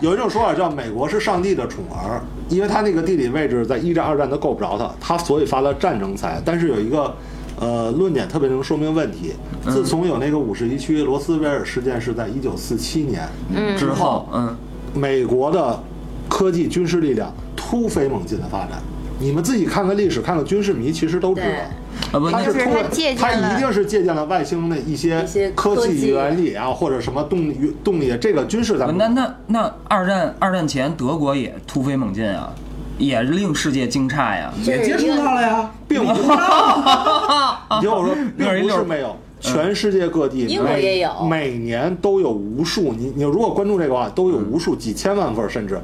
[0.00, 2.22] 有一种说法叫美国是上帝的宠儿？
[2.48, 6.40] 因为他那个地理位置在一战、二战都够不着他，他所以发了战争财。
[6.44, 7.12] 但是有一个
[7.60, 9.32] 呃论点特别能说明问题。
[9.68, 13.28] 自从有那个五十一区罗斯威尔事件是在一九四七年
[13.76, 14.56] 之后，嗯，
[14.94, 15.82] 美国的
[16.28, 18.80] 科技军事力量突飞猛进的发展。
[19.20, 21.48] 你们自己看看历史，看看军事迷，其实都知道。
[22.12, 25.20] 啊不，那就是它通过它借鉴它了一定是借鉴了外星的一些
[25.56, 32.54] 科技科技原理啊，或者什么动力动力，这个军事咱们那那那二战二战前德国也突飞猛进啊，
[32.98, 34.52] 也令世界惊诧呀。
[34.64, 36.20] 也接触到了呀，并不是。
[36.22, 42.92] 你听我说，并不是没有，全世界各地英国也有每年都有无数。
[42.92, 45.80] 你你如果关注这个话，都有无数几千万份甚至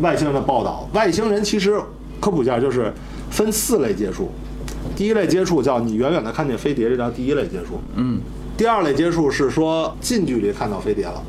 [0.00, 0.88] 外星人的报道。
[0.92, 1.80] 外星人其实
[2.20, 2.92] 科普一下，就是
[3.30, 4.30] 分四类接触。
[4.94, 7.80] 第一类接触叫你远远的看见飞碟，这叫第一类接触。
[7.96, 8.20] 嗯，
[8.56, 11.22] 第二类接触是说近距离看到飞碟了，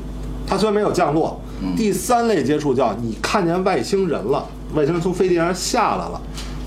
[0.46, 1.40] 它虽然没有降落。
[1.74, 6.20] 第三类接触叫你看见外星人了，外星人从飞碟上下来了。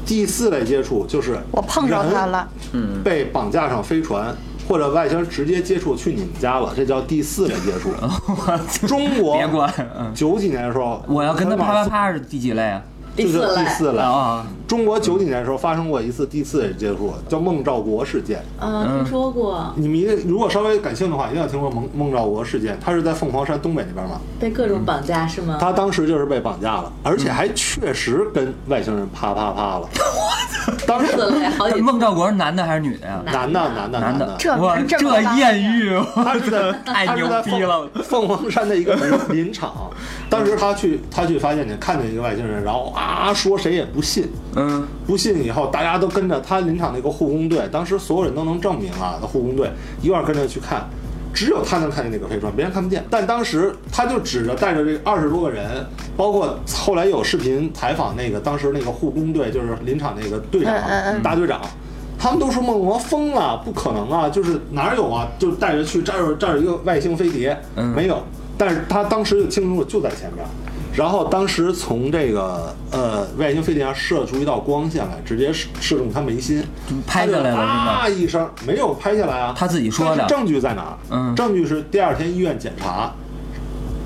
[0.05, 4.35] 第四类接触就是我碰着他了，嗯被绑架上飞船，
[4.67, 7.91] 或者外星人直接接触去你们家了，这叫第四类接触。
[8.87, 12.81] 中国别管，嗯，九几年的时候，我要跟他啪啪啪是第几类啊？
[13.15, 13.99] 就是第四类第四类。
[13.99, 18.43] 啊，中国九几年的时候发生过一次第四类接触，叫孟兆国事件。
[18.59, 22.77] 嗯，听说过，你们一定如果稍微感兴趣的话，一定要听过孟孟兆国事件。
[22.83, 25.57] 他是在凤凰山东北那边嘛，被各种绑架是吗？
[25.59, 29.89] 他当时就是被绑架了，而且还确实跟外星人啪啪啪了。
[30.85, 31.15] 当时
[31.57, 33.21] 好几孟兆国是男的还是女的呀？
[33.25, 34.55] 男的男的男的的，这
[34.87, 39.11] 这艳遇，他是在太牛逼了凤凤凰山的一个林
[39.45, 39.89] 林场，
[40.29, 49.69] 当时他去他去发现去看见一个外星人，然后啊说谁也不信，嗯，不信以后大家都跟着他林场那个护工队，当时所有人都能证明啊，那护工队
[50.01, 50.87] 一块儿跟着去看。
[51.31, 53.05] 只有他能看见那个飞船，别人看不见。
[53.07, 55.85] 但当时他就指着带着这二十多个人，
[56.17, 60.73] 包括后来有视频采访那个当时那个护工队，就是林场那个队长、
[61.21, 61.61] 大队长，
[62.17, 68.23] 他们都说孟魔疯了，不可能啊，就是哪有啊，就带着去这儿这儿有一个外星飞碟，嗯没有。
[68.57, 70.43] 但是他当时就清楚就在前面，
[70.99, 76.61] 然后当时从这个呃外星飞碟上射出一道光线来，直接射射中他眉心，
[77.07, 80.25] 拍下来了啊一声，没有拍下来啊，他自己说的。
[80.25, 80.97] 证据在哪儿？
[81.09, 81.33] 嗯。
[81.37, 83.13] 证据是第二天医院检查，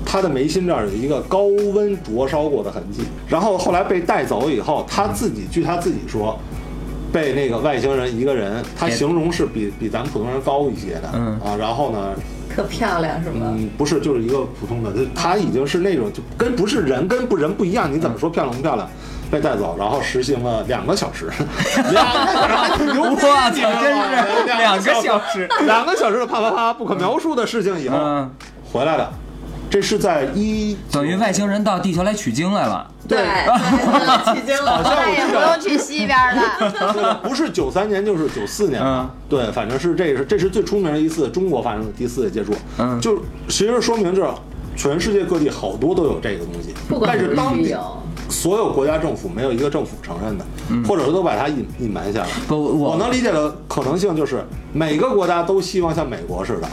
[0.06, 3.02] 他的眉心这儿有一个高温灼烧过的痕迹。
[3.28, 6.38] 然后后来被带走以后，他自己据他自己说，
[7.12, 11.40] 被那个外星人一个人，他形容是比比咱们普通人高一些的，嗯。
[11.40, 12.14] 啊，然后呢，
[12.54, 13.46] 特漂亮是吗？
[13.56, 18.88] 嗯，不是，就是一个普通的，它已经是那种就跟不是人跟不人不一样，你怎么说漂亮不漂亮？
[19.30, 21.28] 被带走，然后实行了两个小时，
[21.90, 22.54] 两个小时。
[22.54, 28.30] 还挺牛逼，我操，真是两个小时，两个小时的啪啪啪不可描述的事情以后嗯，
[28.70, 29.12] 回来了，
[29.74, 32.88] 这是在一等于外星人到地球来取经来了。
[33.08, 34.80] 对，对取经了。
[34.84, 37.20] 再也不用去西边了。
[37.24, 43.00] 不是九三年就是九四年了对，反正是这是这是最出名的一次中国发生的第四次接触，嗯。
[43.00, 44.32] 就其实说明这
[44.76, 46.72] 全世界各地好多都有这个东西。
[47.04, 47.76] 但是当地
[48.28, 50.44] 所有国家政府没有一个政府承认的，
[50.88, 52.28] 或者说都把它隐隐瞒下来。
[52.46, 56.68] 不，我我能理解的可能性就是每个国家都希望像美国似的，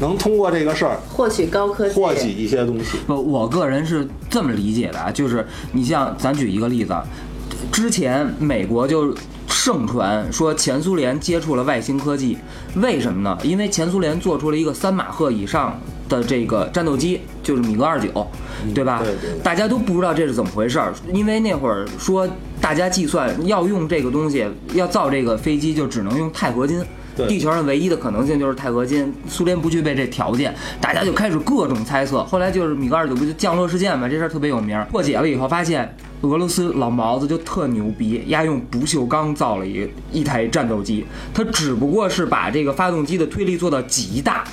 [0.00, 2.98] 能通过这个事儿获取高科技，获取一些东西。
[3.06, 6.94] 不，我个人是这么理解的啊，就是你像咱举一个例子，
[7.72, 9.14] 之前美国就
[9.48, 12.38] 盛传说前苏联接触了外星科技，
[12.76, 13.36] 为什么呢？
[13.42, 18.08] 因为前苏联做出了一个三马赫以上的这个战斗机，就是米格二九，
[18.74, 19.00] 对吧？
[19.02, 22.28] 对对对大家都不知道这是怎么回事儿，因为那会儿说
[22.60, 26.80] 大家计算要用这个东西，要造这个飞机就只能用钛合金。
[27.26, 32.22] 地球上唯一的可能性就是钛合金，苏联不具备这条件，大家就开始各种猜测。
[32.24, 34.78] 后来就是米格二九不就降落事件嘛，这事儿特别有名。
[34.90, 44.44] 破解了以后，发现俄罗斯老毛子就特牛逼，丫用不锈钢造了一一台战斗机，它只不过是把这个发动机的推力做到极大。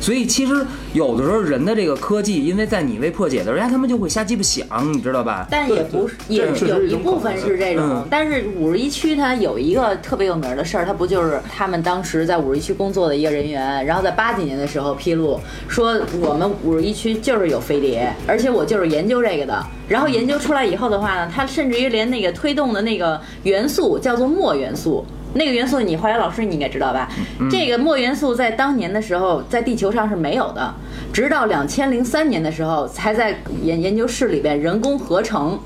[0.00, 5.46] 所以其实有的时候人的这个科技，因为在你未破解的时候，人家他们就会瞎鸡巴想，你知道吧？
[5.50, 8.06] 但也不是，也是一种一部分是这种嗯。
[8.10, 19.66] 但是五十一区它有一个特别有名的事儿，它不就是他们当时在五十一区工作的一个人员，然后在八几年的时候披露说，我们五十一区就是有飞碟，而且我就是研究这个的。
[19.88, 25.04] 然后研究出来以后的话呢，它甚至于连那个推动的那个元素叫做墨元素。
[25.36, 27.08] 那个元素，你化学老师你应该知道吧？
[27.50, 30.74] 这个墨元素在当年的时候，在地球上是没有的，
[31.12, 35.58] 直到两千零三年的时候，才在研研究室里边人工合成。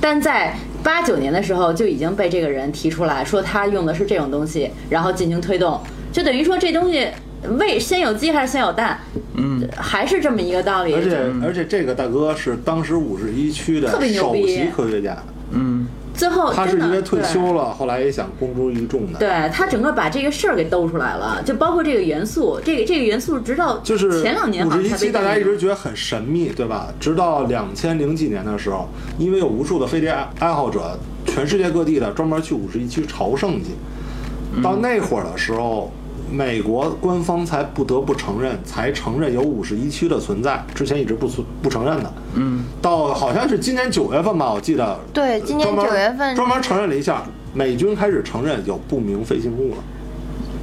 [0.00, 5.80] 但在八九年的时候就已经被这个人提出来说他用的是这种东西，然后进行推动，
[6.12, 7.08] 就等于说这东西
[7.58, 8.98] 为先有鸡还是先有蛋，
[9.34, 10.92] 嗯，还是这么一个道理。
[10.92, 15.16] 而且而且这个大哥是当时五十一区的特别牛首逼席科学家，
[15.52, 15.86] 嗯，
[16.16, 19.18] 最后他是因为退休了，后来也想公诸于众的。
[19.18, 26.88] 对他整个把这个事儿给兜出来了，就包括这个元素，这个这个元素直到就是前两年五十一期，大家一直觉得很神秘，对吧？
[26.98, 33.70] 直到两千零几年的时候，因为有无数的飞碟爱爱好者，全世界各地的专门去五十一区朝圣去。
[34.62, 35.92] 到那会儿的时候，
[36.30, 42.12] 美国官方才不得不承认，才承认有五十一区的存在，之前一直不存不承认的。
[42.34, 44.98] 嗯，到好像是今年九月份吧，我记得。
[45.12, 47.22] 对，今年专门九月份专门承认了一下，
[47.54, 49.76] 美军开始承认有不明飞行物了。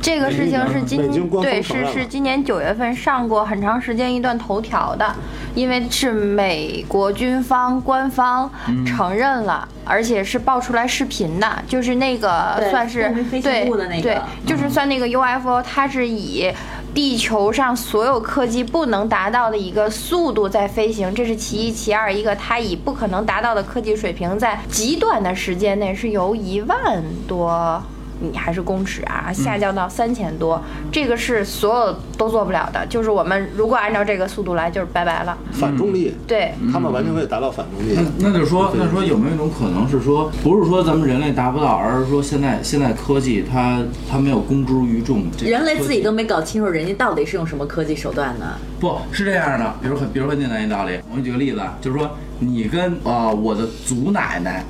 [0.04, 5.16] 这个事情是今对是是今年九月份上过很长时间一段头条的，
[5.56, 16.52] 因为是美国军方官方嗯承认了，而且是爆出来视频的，就是那个算是对物的那个对，就是算那个 UFO，它是以。
[16.94, 27.82] 地球上所有科技不能达到的一个速度在飞行，这是其一；其二，一个它以不可能达到的科技水平，在极短的时间内是由一万多
[28.23, 32.86] 米还是公尺啊，下降到三千多，这个是所有都做不了的。
[32.88, 35.38] 就是我们如果按照这个速度来，就是拜拜了。
[35.51, 38.01] 反重力，对，他们完全可以达到反重力的。
[38.19, 48.55] 那那就说，那说有没有一种可能是说，不是说咱们人类达不到，而是说现在现在科技它它没有公之于众，人类自己都没搞清楚人家到底是用什么科技手段呢？
[48.79, 52.09] 不是这样的，比如很比如很简单一道理，我给你举个例子，啊就是说
[52.39, 54.63] 你跟啊、呃我的祖奶奶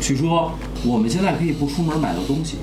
[0.00, 0.52] 去说，
[0.84, 2.58] 我们现在可以不出门买到东西，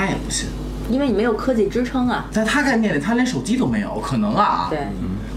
[0.00, 0.48] 她也不信，
[0.90, 2.24] 因为你没有科技支撑啊。
[2.30, 4.78] 在他概念里，他连手机都没有，可能啊，对，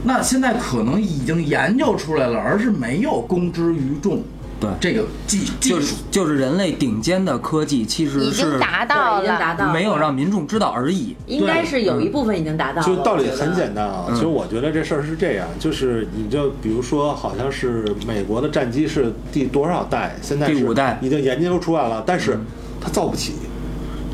[0.06, 4.24] 那现在可能已经研究出来了，而是没有公之于众。
[4.62, 4.70] 对。
[4.80, 9.60] 这个技技就是术，就是人类顶尖的科技，其实已经是达到对已经达了。
[9.60, 11.14] 到没有让民众知道而已。
[11.28, 12.88] 应该是有一部分已经达到了。
[12.88, 20.98] 就道理很简单啊，其实我觉得这事儿是这样，就是你就比如说，好像是美国的战机是第多少代，现在是第五代。
[21.02, 22.40] 已经研究出来了，但是
[22.80, 23.34] 它造不起，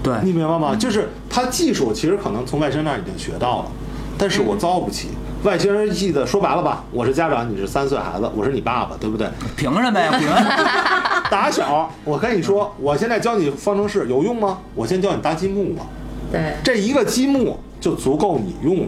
[0.02, 0.76] 对，你明白吗？
[0.76, 3.66] 就是他技术其实可能从外星那儿已经学到了，
[4.18, 5.10] 但是我造不起。
[5.44, 9.28] 外星人记得说白了吧，我是家长，你是三岁孩子，我是你爸爸，对不对？
[9.56, 10.10] 凭什么呀？
[10.20, 10.52] 凭什么
[11.32, 14.60] 打小我跟你说，我现在教你方程式有用吗？
[14.76, 15.86] 我先教你搭积木吧。
[16.32, 18.88] 对，这一个积木就足够你用了。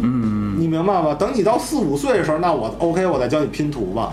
[0.00, 1.14] 嗯，你明白吗？
[1.18, 4.12] 等你到四五岁的时候，那我 OK，我再教你拼图吧。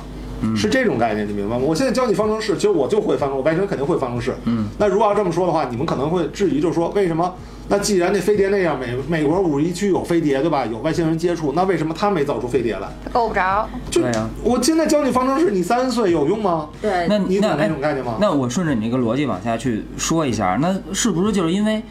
[0.55, 1.61] 是这种概念，你明白吗？
[1.65, 4.35] 我现在教你方程式，其实我就会方程，我外星人肯定会方程式。
[4.45, 7.33] 嗯，那如果要这么说的话，你们可能会质疑，就是说为什么？
[7.67, 10.63] 那既然那飞碟那样，美美国五十一区有飞碟，对吧？
[10.67, 12.87] 有外星人接触，那为什么他没造出飞碟来？
[13.11, 13.67] 够不着。
[13.89, 16.69] 就对呀我现在教你方程式，你三岁有用吗？
[16.79, 21.81] 对，那你懂那那种概念吗哎那我顺着你这个逻辑往下去说一下，那是不是就是因为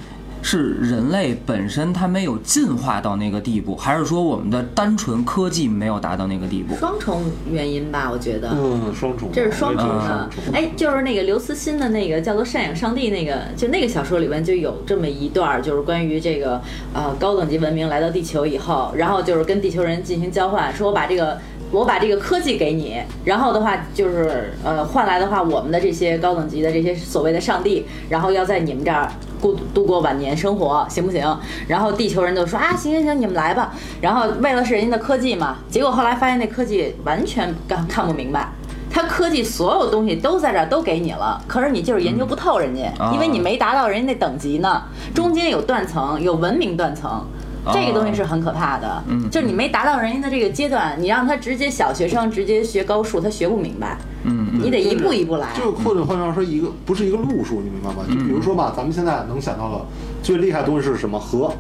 [0.45, 6.77] 是人类本身它没有进化到那个地步，还是说我们的单纯科技没有达到那个地步？
[6.77, 8.51] 双重原因吧，我觉得。
[8.53, 16.61] 嗯，双重，这是双重的哎，就是那个刘慈欣的那个叫做《赡养上帝》那个，就那个小说里边就有这么一段儿，就是关于这个
[16.93, 21.39] 呃高等级文明来到地球以后，然后就是跟地球人进行交换，说我把这个
[21.75, 29.11] 我把这个科技给你，然后的话就是呃换来的话，我们的这些高等级的这些所谓的上帝，然后要在你们这儿
[29.41, 31.37] 过度过晚年生活，行不行？
[31.67, 33.75] 然后地球人就说啊，行行行，你们来吧。
[34.01, 38.49] 然后为了是人家的科技嘛，结果后来发现那科技完全看看不明白。
[38.89, 44.81] 它科技所有东西都在这儿都给你了，可是你就是研究不透人家，啊因为你没达到人家那等级呢，
[45.13, 47.27] 中间有断层，有文明断层。
[47.73, 55.49] 这个东西是很可怕的，嗯就是你没达到人家的这个阶段，你让他直接小学生直接学高数，他学不明白，嗯你得一步一步来。
[55.57, 58.05] 就或者换句话说，一个不是一个路数，你明白吗？
[58.09, 59.85] 就比如说吧，咱们现在能想到的
[60.23, 61.19] 最厉害的东西是什么？
[61.19, 61.53] 核，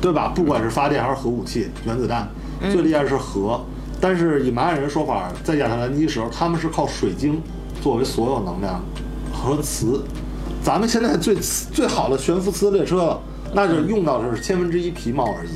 [0.00, 0.32] 对吧？
[0.34, 2.28] 不管是发电还是核武器、原子弹，
[2.70, 3.60] 最厉害的是核。
[4.00, 7.42] 但是以玛雅人说法，在亚特兰蒂时候，他们是靠水晶
[7.82, 8.80] 作为所有能量
[9.32, 10.02] 和磁。
[10.62, 13.20] 咱们现在最最好的悬浮磁列车了，
[13.52, 15.50] 那就用到的是千分之一皮毛而已。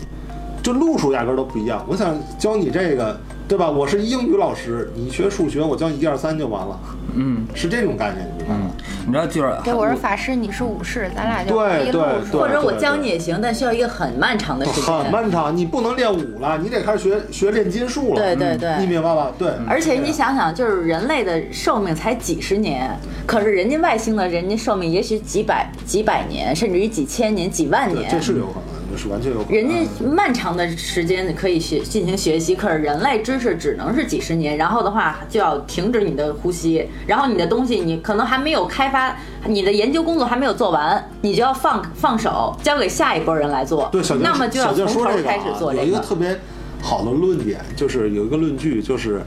[0.62, 1.84] 就路数压根都不一样。
[1.86, 3.70] 我想教你这个，对吧？
[3.70, 6.80] 我是英语老师，你学数学，我教你一二三就完了，
[7.14, 8.70] 嗯是这种概念，你明白吗？
[9.06, 14.94] 你知道就是对，我是法师，你是武士，咱俩就对对对或者我教你也行，但需要一个很漫长的时间。
[14.94, 18.16] 很漫长，你不能练武了，你得开始学学炼金术了。
[18.16, 19.30] 对对对你明白吧？
[19.38, 19.50] 对。
[19.68, 22.90] 而且你想想，就是人类的寿命才几十年，
[23.26, 28.08] 可是人家外星的人家寿命也许几百几百年，甚至于几千年、几万年。
[28.10, 29.54] 这是有可能，这是完全有可能。
[29.56, 43.88] 人家漫长的时间可以学进行学习，可是人类知识只能是几十年，然后的话就要停止你的呼吸，然后你的东西你可能还没有开发，你的研究工作还没有做完，你就要放放手交给下一波人来做。
[43.92, 45.84] 对小静，那么就要小静从头说这个开始做啊，有。
[45.84, 46.38] 一个特别
[46.82, 49.22] 好的论点，就是有一个论据，就是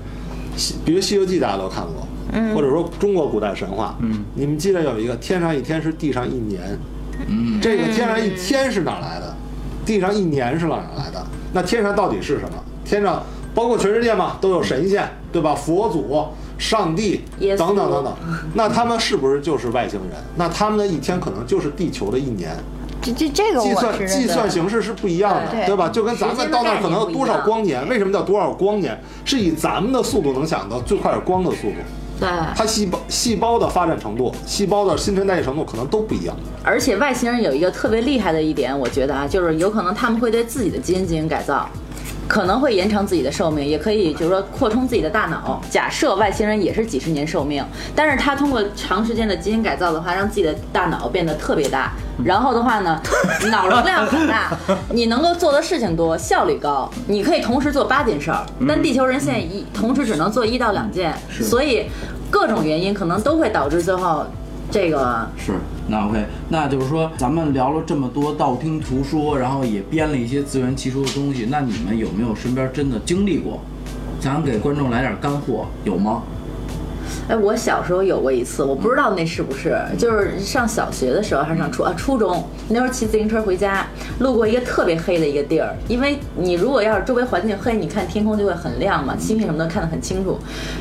[0.56, 6.62] 西，比如《西游记》大家都看过，嗯，或者说中国古代神话，嗯，你们记得有一个天上一天是地上一年，
[7.27, 9.36] 嗯，这个天上一天是哪来的？
[9.88, 11.26] 地上一年是哪儿来的？
[11.54, 12.63] 那天上到底是什么？
[12.84, 13.23] 天上
[13.56, 15.56] 包括全世界嘛，都有神仙，对吧？
[15.56, 16.26] 佛祖、
[16.58, 17.23] 上帝
[17.58, 18.13] 等等等等，
[18.54, 20.19] 那他们是不是就是外星人？
[20.36, 22.52] 那他们的一天可能就是地球的一年。
[23.02, 25.88] 这这这个计算计算形式是不一样的，对对吧？
[25.89, 29.00] 就跟咱们到那儿可能有多少光年，为什么叫多少光年？
[29.23, 31.76] 是以咱们的速度能想到最快是光的速度，
[32.19, 36.36] 对，它细胞细胞的发展程度、细胞的新陈代谢程度可能都不一样。
[36.63, 41.69] 而且外星人有一个特别厉害的一点，我觉得啊，就是有可能他们会对自己的基因进行改造，
[42.28, 45.62] 可能会延长自己的寿命，也可以就是说扩充自己的大脑。
[45.70, 47.63] 假设外星人也是几十年寿命，
[47.96, 53.02] 但是他通过长时间的基因改造的话，让自己的大脑变得特别大，然后的话呢，
[53.50, 54.52] 脑容量很大，
[54.92, 61.86] 你能够做的事情多，效率高，你可以同时做八件事儿，但地球人现在一同时只能做一到两件，所以
[62.30, 64.26] 各种原因可能都会导致最后
[64.70, 65.54] 这个是，
[65.89, 73.60] 那 OK，那就是说，咱们聊了这么多道听途说，然后也编了一些自圆其说的东西，那你们有没有身边真的经历过？
[74.19, 76.23] 想给观众来点干货，有吗？
[77.28, 83.86] 哎，我小时候有过一次，我不知道那是不是，就是上小学的时候还是上初啊初中，那时候骑自行车回家，
[84.20, 90.40] 路过一个特别黑的一个地儿，因为你如果要是周围环境黑，你看天空就会很亮嘛，星星什么的看得很清楚。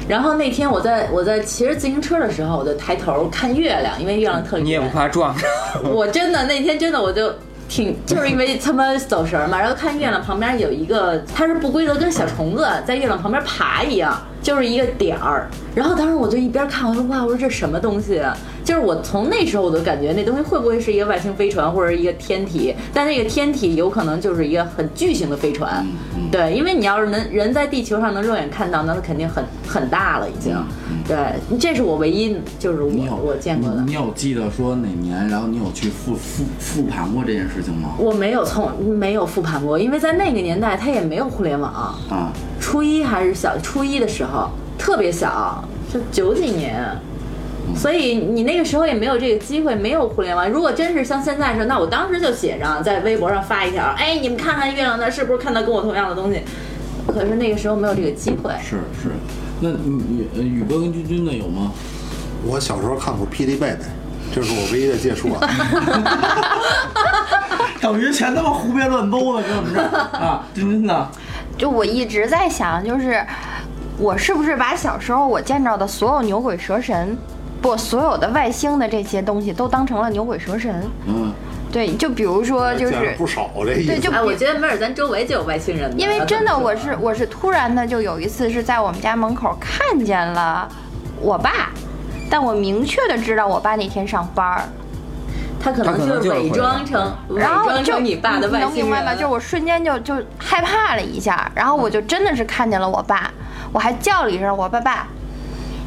[0.09, 5.35] 然后那天我在我在骑着自行车的时候，我就抬头看月亮，因为月亮特别你也不怕撞？
[5.83, 7.33] 我真的那天真的我就
[7.69, 15.49] 挺，就是因为他妈走神儿嘛，然后看月亮旁边有一个，它是不规则，跟小虫子在月亮旁边爬一样，就是一个点儿。
[15.75, 18.33] 然后当时我就一边看，我说哇，我说这什么东西啊？
[18.65, 22.73] 就是我从那时候我就感觉那东西会不会是一个外星飞船或者一个天体？
[22.95, 25.85] 但那个天体有可能就是一个很巨型的飞船，
[26.31, 30.57] 对，因为你要是能人在地球上能肉眼看到，那它肯定很很大了已经。
[31.07, 31.17] 对，
[31.59, 33.87] 这是我唯一就是我我见过的你。
[33.87, 37.90] 你有记得说哪年，然后你有去复复复盘过这件事情吗？
[37.99, 41.73] 我没有从没有复盘过，因为在那个年代它也没有互联网。
[41.73, 44.36] 啊，初一还是小初一的时候，
[44.79, 46.85] 特别小，就九几年，
[47.77, 50.49] 所以你那个时候也没有这个机会，没有互联网。
[50.49, 56.41] 如果真是像现在似的，那我当时就写上，在微博上发一条，哎，你们看看月亮那是不是看到跟我同样的东西？
[57.07, 58.51] 可是那个时候没有这个机会。
[58.63, 59.11] 是是。
[59.61, 61.73] 那宇宇宇哥跟君君的有吗？
[62.45, 63.69] 我小时候看过《霹雳贝贝》，
[64.35, 65.49] 这是我唯一的接触啊。
[67.81, 69.87] 等于全他妈胡编乱诌的，跟我们这儿
[70.19, 71.09] 啊，君君呢？
[71.57, 73.25] 就我一直在想，就是
[73.99, 77.17] 我是不是把小时候我见着的所有牛鬼蛇神，
[77.63, 80.83] 不，所有的外星的这些东西都当成了牛鬼蛇神？
[81.07, 81.33] 嗯，
[81.73, 85.97] 对，就比如说就是不少这意对，就比我觉得没准咱周围就有外星人呢。
[85.99, 90.69] 因为真的，我是我是突然的，就有一次是在我们家门口看见了
[91.21, 91.71] 我爸，
[92.31, 94.63] 但我明确的知道我爸那天上班儿，
[95.59, 99.15] 他可能就是伪装成伪装然后就成你爸的外星人，能明白吗？
[99.15, 103.31] 就是我瞬间就就害怕了一下，然后我就真的是看见了我爸，
[103.73, 105.06] 我还叫了一声我爸爸，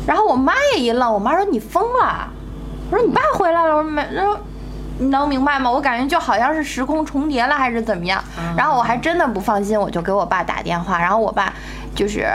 [0.05, 2.27] 然后我妈也一愣，我妈说你疯了，
[2.91, 4.37] 我说你爸回来了，我说没，然后
[4.97, 5.69] 你能明白吗？
[5.69, 8.23] 我感觉就好像是时空重叠了还是怎么样，
[8.57, 11.53] 然后我还真的不放心，我就给我爸打电话，然后我爸
[11.95, 12.27] 就是。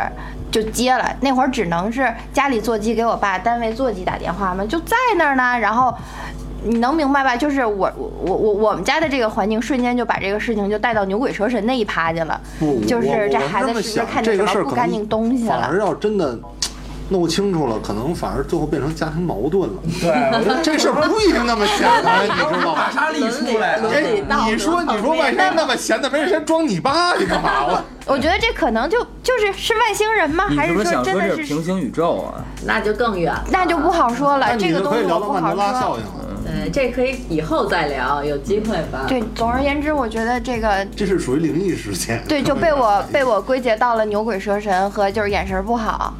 [0.52, 5.58] 就接了，那会儿只能是家里座机给我爸单位座机打电话嘛，就在那儿呢。
[5.58, 5.92] 然后
[6.64, 7.36] 你能明白吧？
[7.36, 12.40] 就是我我我我我们家的这个环境，瞬间就把这个事情就带到牛鬼蛇神那一趴去了。
[12.58, 15.78] 不，就是这孩子是不是看见这个事儿可什么不干净东西了反而？
[15.78, 16.38] 要真的
[17.10, 19.76] 弄清楚了，可能反而最后变成家庭矛盾了。
[20.00, 22.90] 对，我觉得 这事儿不一定那么简单， 你知道吗？
[22.90, 23.90] 杀力出来了。
[24.46, 27.66] 你说你说外星人那么闲的，没事先装你爸，你干嘛？
[27.66, 30.46] 我我觉得这可能就就是是外星人吗？
[30.56, 32.40] 还是说真的是平行宇宙啊？
[32.64, 33.44] 那就更远了。
[33.50, 34.56] 那就不好说了。
[34.56, 36.23] 这个东西聊到曼德我不好说。
[36.72, 39.06] 这可以以后再聊，有机会吧？
[39.08, 42.22] 对，总而言之，我觉得这个这是属于灵异事件。
[42.28, 46.14] 对就被我被我归结到了牛鬼蛇神和就是眼神不好。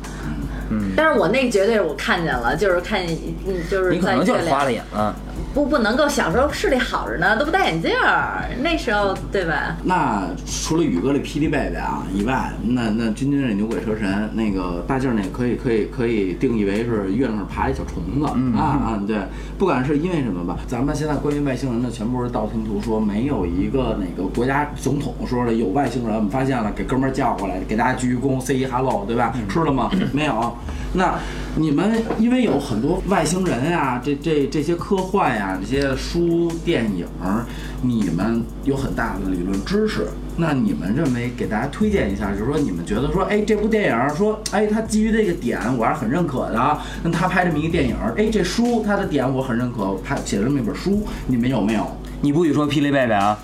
[0.71, 3.17] 嗯但是我那绝对是我看见了，就是看见，
[3.47, 5.15] 嗯，就是你可能就是花了眼了。
[5.53, 9.77] 不不能够小时候视力好着呢，都不戴眼镜儿，那时候对吧？
[9.85, 18.27] 那除了宇哥这霹雳贝贝啊以外，那那君君这牛鬼蛇神，那个大劲儿那可以可以可以定义为是月亮上爬一小虫子、
[18.57, 19.17] 啊啊，对，
[19.57, 29.33] 不管是因为什么吧，咱们现在关于外星人的全部是道听途说，没有一个哪个国家总统说了有外星人，我们发现了，给哥们儿叫过来，给大家鞠一躬，say 一 hello，对吧？
[29.49, 29.91] 吃了吗？
[30.13, 30.57] 没有。
[30.97, 31.15] 那
[31.57, 37.45] 你们因为有很多外星人啊、这这这些科幻呀、这些书、电影儿，
[37.83, 40.07] 你们有很大的理论知识。
[40.37, 46.79] 那你们认为给大家推荐一下，就是说你们觉得说，哎，这部电影儿说，哎，它基于这个点我还是很认可的。
[47.05, 51.87] 那他拍这么一个电影儿，哎，这书它的点我很认可，拍写了这么一本书，你们有没有？
[52.21, 53.39] 你不许说霹雳贝贝啊！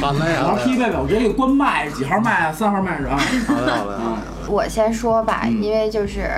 [0.00, 0.48] 喊了呀！
[0.50, 2.50] 我说 P 贝贝，我直接给关麦，几号麦啊？
[2.50, 3.18] 三号麦是啊？
[3.46, 4.33] 好嘞好嘞好嘞。
[4.48, 6.30] 我先说吧，嗯因为就是，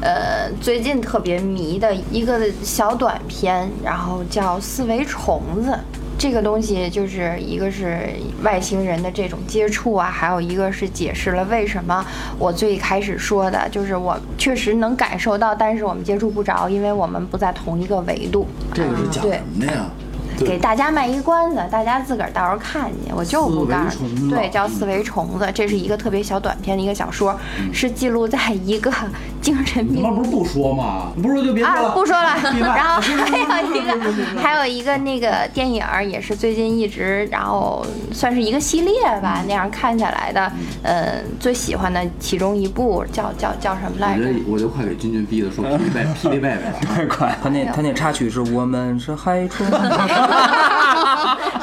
[0.00, 5.70] 呃，最近特别迷的一个小短片，然后叫《四维虫子》。
[6.18, 8.10] 这个东西就是一个是
[8.42, 12.04] 外星人的这种接触啊，还有一个是解释了为什么
[12.38, 18.46] 我最开始说的，就是我确实能感受到，但是我们接触不着，因为我们不在同一个维度。
[18.74, 19.72] 这个是讲什么的呀？
[19.72, 20.09] 对
[20.46, 24.30] 给大家卖一关子，大家自个儿到时候看去，我就不告诉你。
[24.30, 27.38] 对，叫《四维虫子》，这是一个特别小短片的一个小说，
[27.72, 28.92] 是记录在一个
[29.40, 31.12] 精神病你妈不是不说吗？
[31.22, 31.88] 不说就别说了。
[31.88, 32.36] 啊，不说了。
[32.60, 46.72] 然后还有一个，还有一个那个电影也是最近一直，然后算是一个系列吧，那样看下来的，呃，最喜欢的其中一部叫叫叫什么来着我就快给君君逼的说霹雳贝霹雳贝贝了。
[46.86, 49.66] 太快，他那他那插曲是我们是海虫，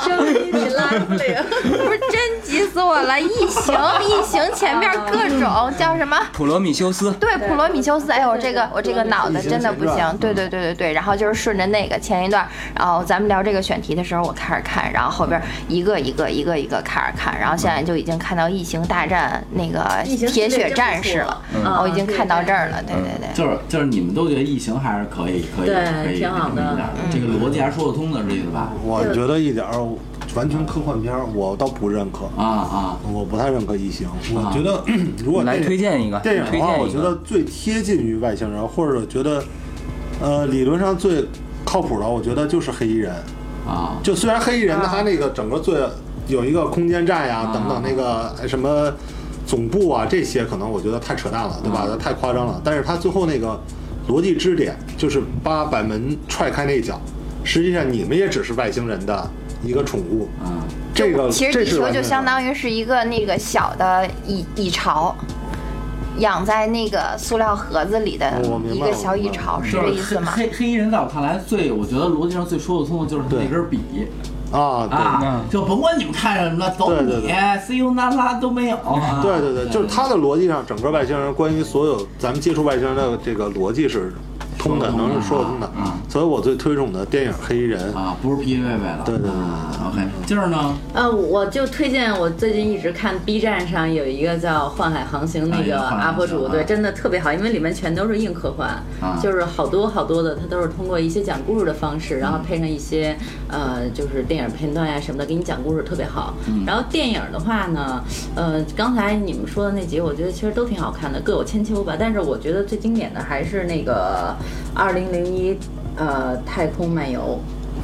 [0.03, 1.43] 声音里拉不了。
[1.63, 3.19] 不是真急死我了！
[3.19, 6.17] 异形，异形前面各种叫什么？
[6.33, 7.11] 普罗米修斯。
[7.13, 10.17] 对，普罗米修斯，哎呦，我这个我这个脑子真的不行。
[10.19, 22.81] 对对对对对，然后就是顺着那个前一段，然后咱们聊这个选题的时候，我开始看，然后后边一个一个一个一个开始看，然后现在就已经看到异形大战那个异形铁血战士了，嗯我已经看到这儿了。
[22.83, 23.27] 对对对。
[23.33, 28.56] 就是就是你们都觉得异形还是可以可以对可以挺好的那什么一点这个逻辑还说得通的，是这意思吧？
[28.83, 29.73] 我觉得一点儿
[30.35, 34.07] 完全科幻片儿我倒不认可，啊啊，我不太认可异形。
[34.33, 34.83] 我觉得
[35.23, 36.75] 如果来推荐一个，电影的话。
[36.77, 39.43] 我觉得最贴近于外星人，或者觉得
[40.21, 41.25] 呃理论上最
[41.65, 43.13] 靠谱的，我觉得就是黑衣人。
[43.67, 45.81] 啊，就虽然黑衣人他那个整个最
[46.27, 48.91] 有一个空间站呀、啊等等那个什么
[49.45, 51.87] 总部啊这些，可能我觉得太扯淡了，对吧？
[51.99, 52.61] 太夸张了。
[52.63, 53.59] 但是他最后那个
[54.07, 56.99] 逻辑支点，就是把把门踹开那一脚，
[57.47, 59.27] 实际上你们也只是外星人的
[59.63, 60.27] 一个宠物。
[60.43, 60.59] 啊，
[60.93, 65.15] 这个其实地球就相当于是一个那个小的蚁蚁巢，
[66.19, 68.41] 养在那个塑料盒子里的
[68.73, 70.33] 一个小蚁巢，是这意思吗？
[70.35, 73.79] 黑黑黑衣人在我看来最，我觉得逻辑上最说得通的就是他那根笔，
[74.51, 77.27] 啊，对啊，就甭管你们看什么了，走对对你
[77.59, 78.77] ，see you 那拉都没有。
[78.77, 84.13] 啊对对对，就是他的逻辑上，整个外星人关于所有咱们接触外星人的这个逻辑是
[84.67, 85.83] 通的，说的能说得通的嗯。
[86.09, 89.03] 所以我最推崇的电影《黑衣人》啊，不是 P V V 了。
[89.05, 89.31] 对对对
[89.87, 90.75] OK，今儿呢？
[90.93, 98.69] 呃，我就推荐我最近一直看 B 站上有一个叫《幻海航行》那个 UP 主，对，真的特别好，因为里面全都是硬科幻
[99.01, 103.15] 啊，就是好多好多的，它都是通过一些讲故事的方式，然后配上一些
[103.47, 106.33] 呃，就是电影片段呀什么的，给你讲故事特别好。
[106.65, 108.01] 然后电影的话呢，
[108.35, 111.95] 呃，刚才你们说的那几个，我觉得其实都挺好看的，各有千秋吧。
[111.99, 114.35] 但是我觉得最经典的还是那个
[114.73, 115.57] 二零零一
[115.95, 117.39] 呃太空漫游。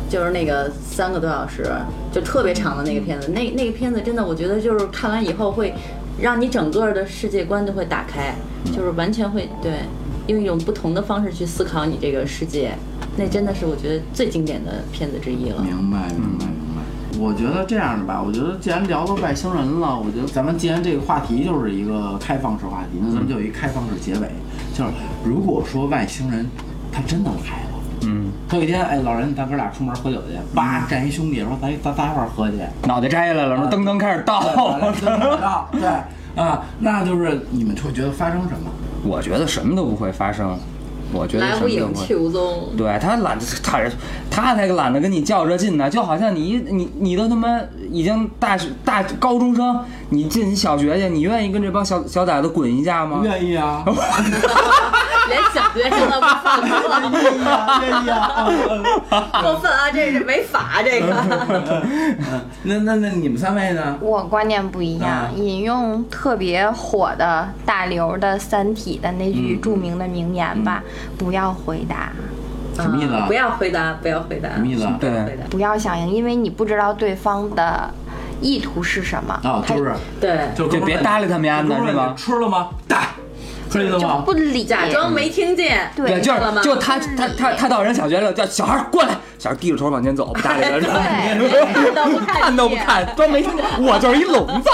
[0.09, 1.65] 就是那个三个多小时，
[2.11, 5.73] 就特别长的那个片子，那那个片子真的，我觉得就是看完以后会
[6.19, 9.71] 让你整个的世界观都会打开，就是完全会对
[10.27, 12.73] 用一种不同的方式去思考你这个世界，
[13.17, 15.63] 那真的是我觉得最经典的片子之一了。
[15.63, 16.62] 明白，明白，明白。
[17.23, 24.29] 我觉得这样的吧，我觉得既然聊到外星人了，我觉得咱们既然这个话题就是一个开放式话题，那咱们就有一开放式结尾，
[24.73, 24.89] 就是
[25.23, 26.45] 如果说外星人
[26.91, 27.69] 他真的来了。
[28.01, 34.43] 嗯，头一天，哎，老人，咱哥俩出门喝酒去，叭站一兄弟说咱咱咱一块儿喝去，脑袋摘下来了，说噔噔开始倒。
[35.71, 35.89] 对对
[36.35, 38.69] 啊，那就是你们会觉得发生什么？
[39.05, 40.59] 我觉得什么都不会发生，
[41.13, 43.79] 我觉得来无影去无踪，对他懒得，他
[44.29, 47.59] 他才懒得跟你较这劲呢，就好像你你你都他妈
[47.91, 53.21] 已经大学大高中生，你进小学去，你愿意跟这帮小小崽子滚一架吗？
[53.23, 53.85] 愿意啊，
[55.33, 57.19] 连小学生都不放过，
[57.81, 58.45] 愿意啊，
[59.41, 59.89] 过分啊！
[59.91, 61.13] 这是违法，这个。
[62.63, 63.97] 那那那你们三位呢？
[63.99, 70.83] 我观念不一样，引用特别火的大刘的《三体》的那句著名的名言吧：
[71.17, 72.11] 不要回答，
[72.75, 74.49] 什么意思啊嗯不要回答，不要回答。
[74.49, 75.47] 什么意思啊不要回答。
[75.49, 77.89] 不要响应，因为你不知道对方的
[78.41, 79.33] 意图是什么。
[79.43, 82.69] 啊，他就是对，就别搭理他们家的是吧吃了吗？
[82.87, 83.07] 大，
[83.81, 84.23] 是就吗？
[84.25, 85.91] 不理，假装没听见。
[85.95, 94.69] 对就他他他他到人小学了，叫小孩儿过来，小孩儿低着头往前走，不搭理他，对看都不看看都不看，装没听见，我就是一聋子。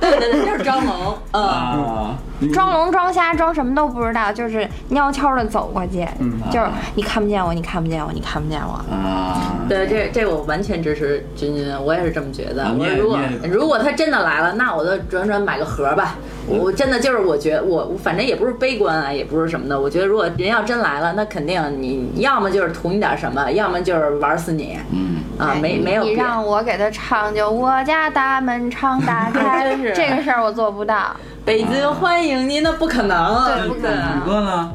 [0.00, 1.18] 对对对，就是装聋。
[1.32, 2.14] 嗯，啊，
[2.52, 8.72] 装聋装瞎装什么都不知道，就是悄悄的走过去，嗯就是你看不见我，你看不见我，你看不见我。
[8.92, 12.64] 啊，对，这这我完全支持君君，我也是这么觉得。
[12.78, 13.18] 我说如果
[13.50, 16.16] 如果他真的来了，那我就转转买个盒吧。
[16.58, 19.80] 我真的就是我觉得我我反正也不是悲观啊，也不是什么的。
[19.80, 24.76] 我觉得如果人要真来了，那肯定你要么就是图你点什么，要么就是玩死你。
[24.92, 31.14] 嗯，啊，没没有你让我给他唱，就我家大门常打开，这个事儿我做不到。
[31.44, 34.18] 北京欢迎您，那不可能，对不可能。
[34.18, 34.70] 宇哥呢？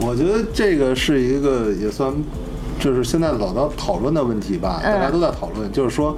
[0.00, 2.12] 我觉得这个是一个也算，
[2.78, 4.92] 就是现在老到讨论的问题吧，嗯。
[4.92, 6.16] 大家都在讨论，就是说，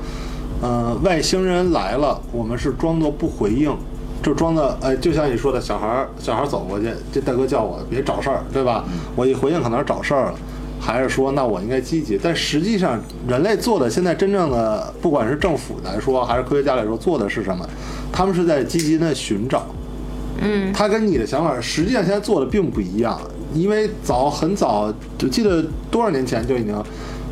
[0.60, 3.74] 呃，外星人来了，我们是装作不回应，
[4.22, 8.84] 就装的，哎，就像你说的，小孩儿小孩儿走过去，这大哥叫我别找事儿，对吧？
[9.14, 10.34] 我一回应可能是找事儿了。
[10.80, 12.18] 还是说，那我应该积极？
[12.22, 17.68] 但实际上，人类做的现在真正的，不管是政府来说，还是科学家来说，做的是什么？
[18.12, 19.66] 他们是在积极的寻找。
[20.40, 23.20] 嗯，他跟你的想法实际上现在做的并不一样，
[23.52, 26.72] 因为早很早，就记得多少年前就已经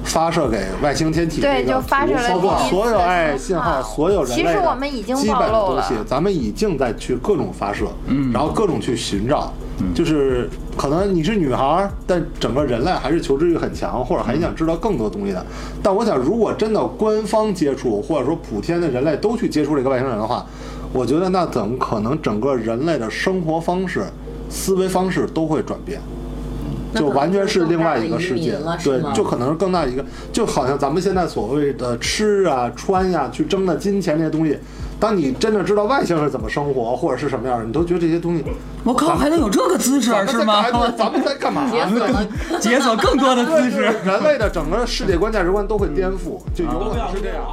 [0.06, 8.32] 发射给外星天体对这个就发射了包括所有哎信信号，所有人类其实的我们已经基本的暴露东西了，咱们已经在去各种发射，嗯。
[8.32, 9.52] 然后各种去寻找，
[9.94, 15.44] 就是可能你是女孩儿，但整个人类还是求知欲很强，或者还想知道更多东西的。
[15.82, 20.46] 但我想，如果真的官方接触，或者说普天的人类都去接触这个外星人的话，
[20.92, 24.04] 我觉得那怎么可能整个人类的生活方式、
[24.48, 26.00] 思维方式都会转变？
[26.94, 34.58] 就完全是另外一个世界对，就可能是更大一个，就好像咱们现在所谓的吃啊、穿呀、去争的金钱这些东西，
[34.98, 38.44] 当你真的知道外星人怎么生活或者是什么样的，你都觉得这些东西
[38.84, 40.70] 我靠，还能有这个姿势是吗？
[40.70, 41.68] 干咱们在干嘛？
[41.70, 42.08] 解锁
[42.60, 43.82] 解锁更多的姿势。
[44.04, 47.44] 人类的整个世界观、价值观都会颠覆，就有可能是这样。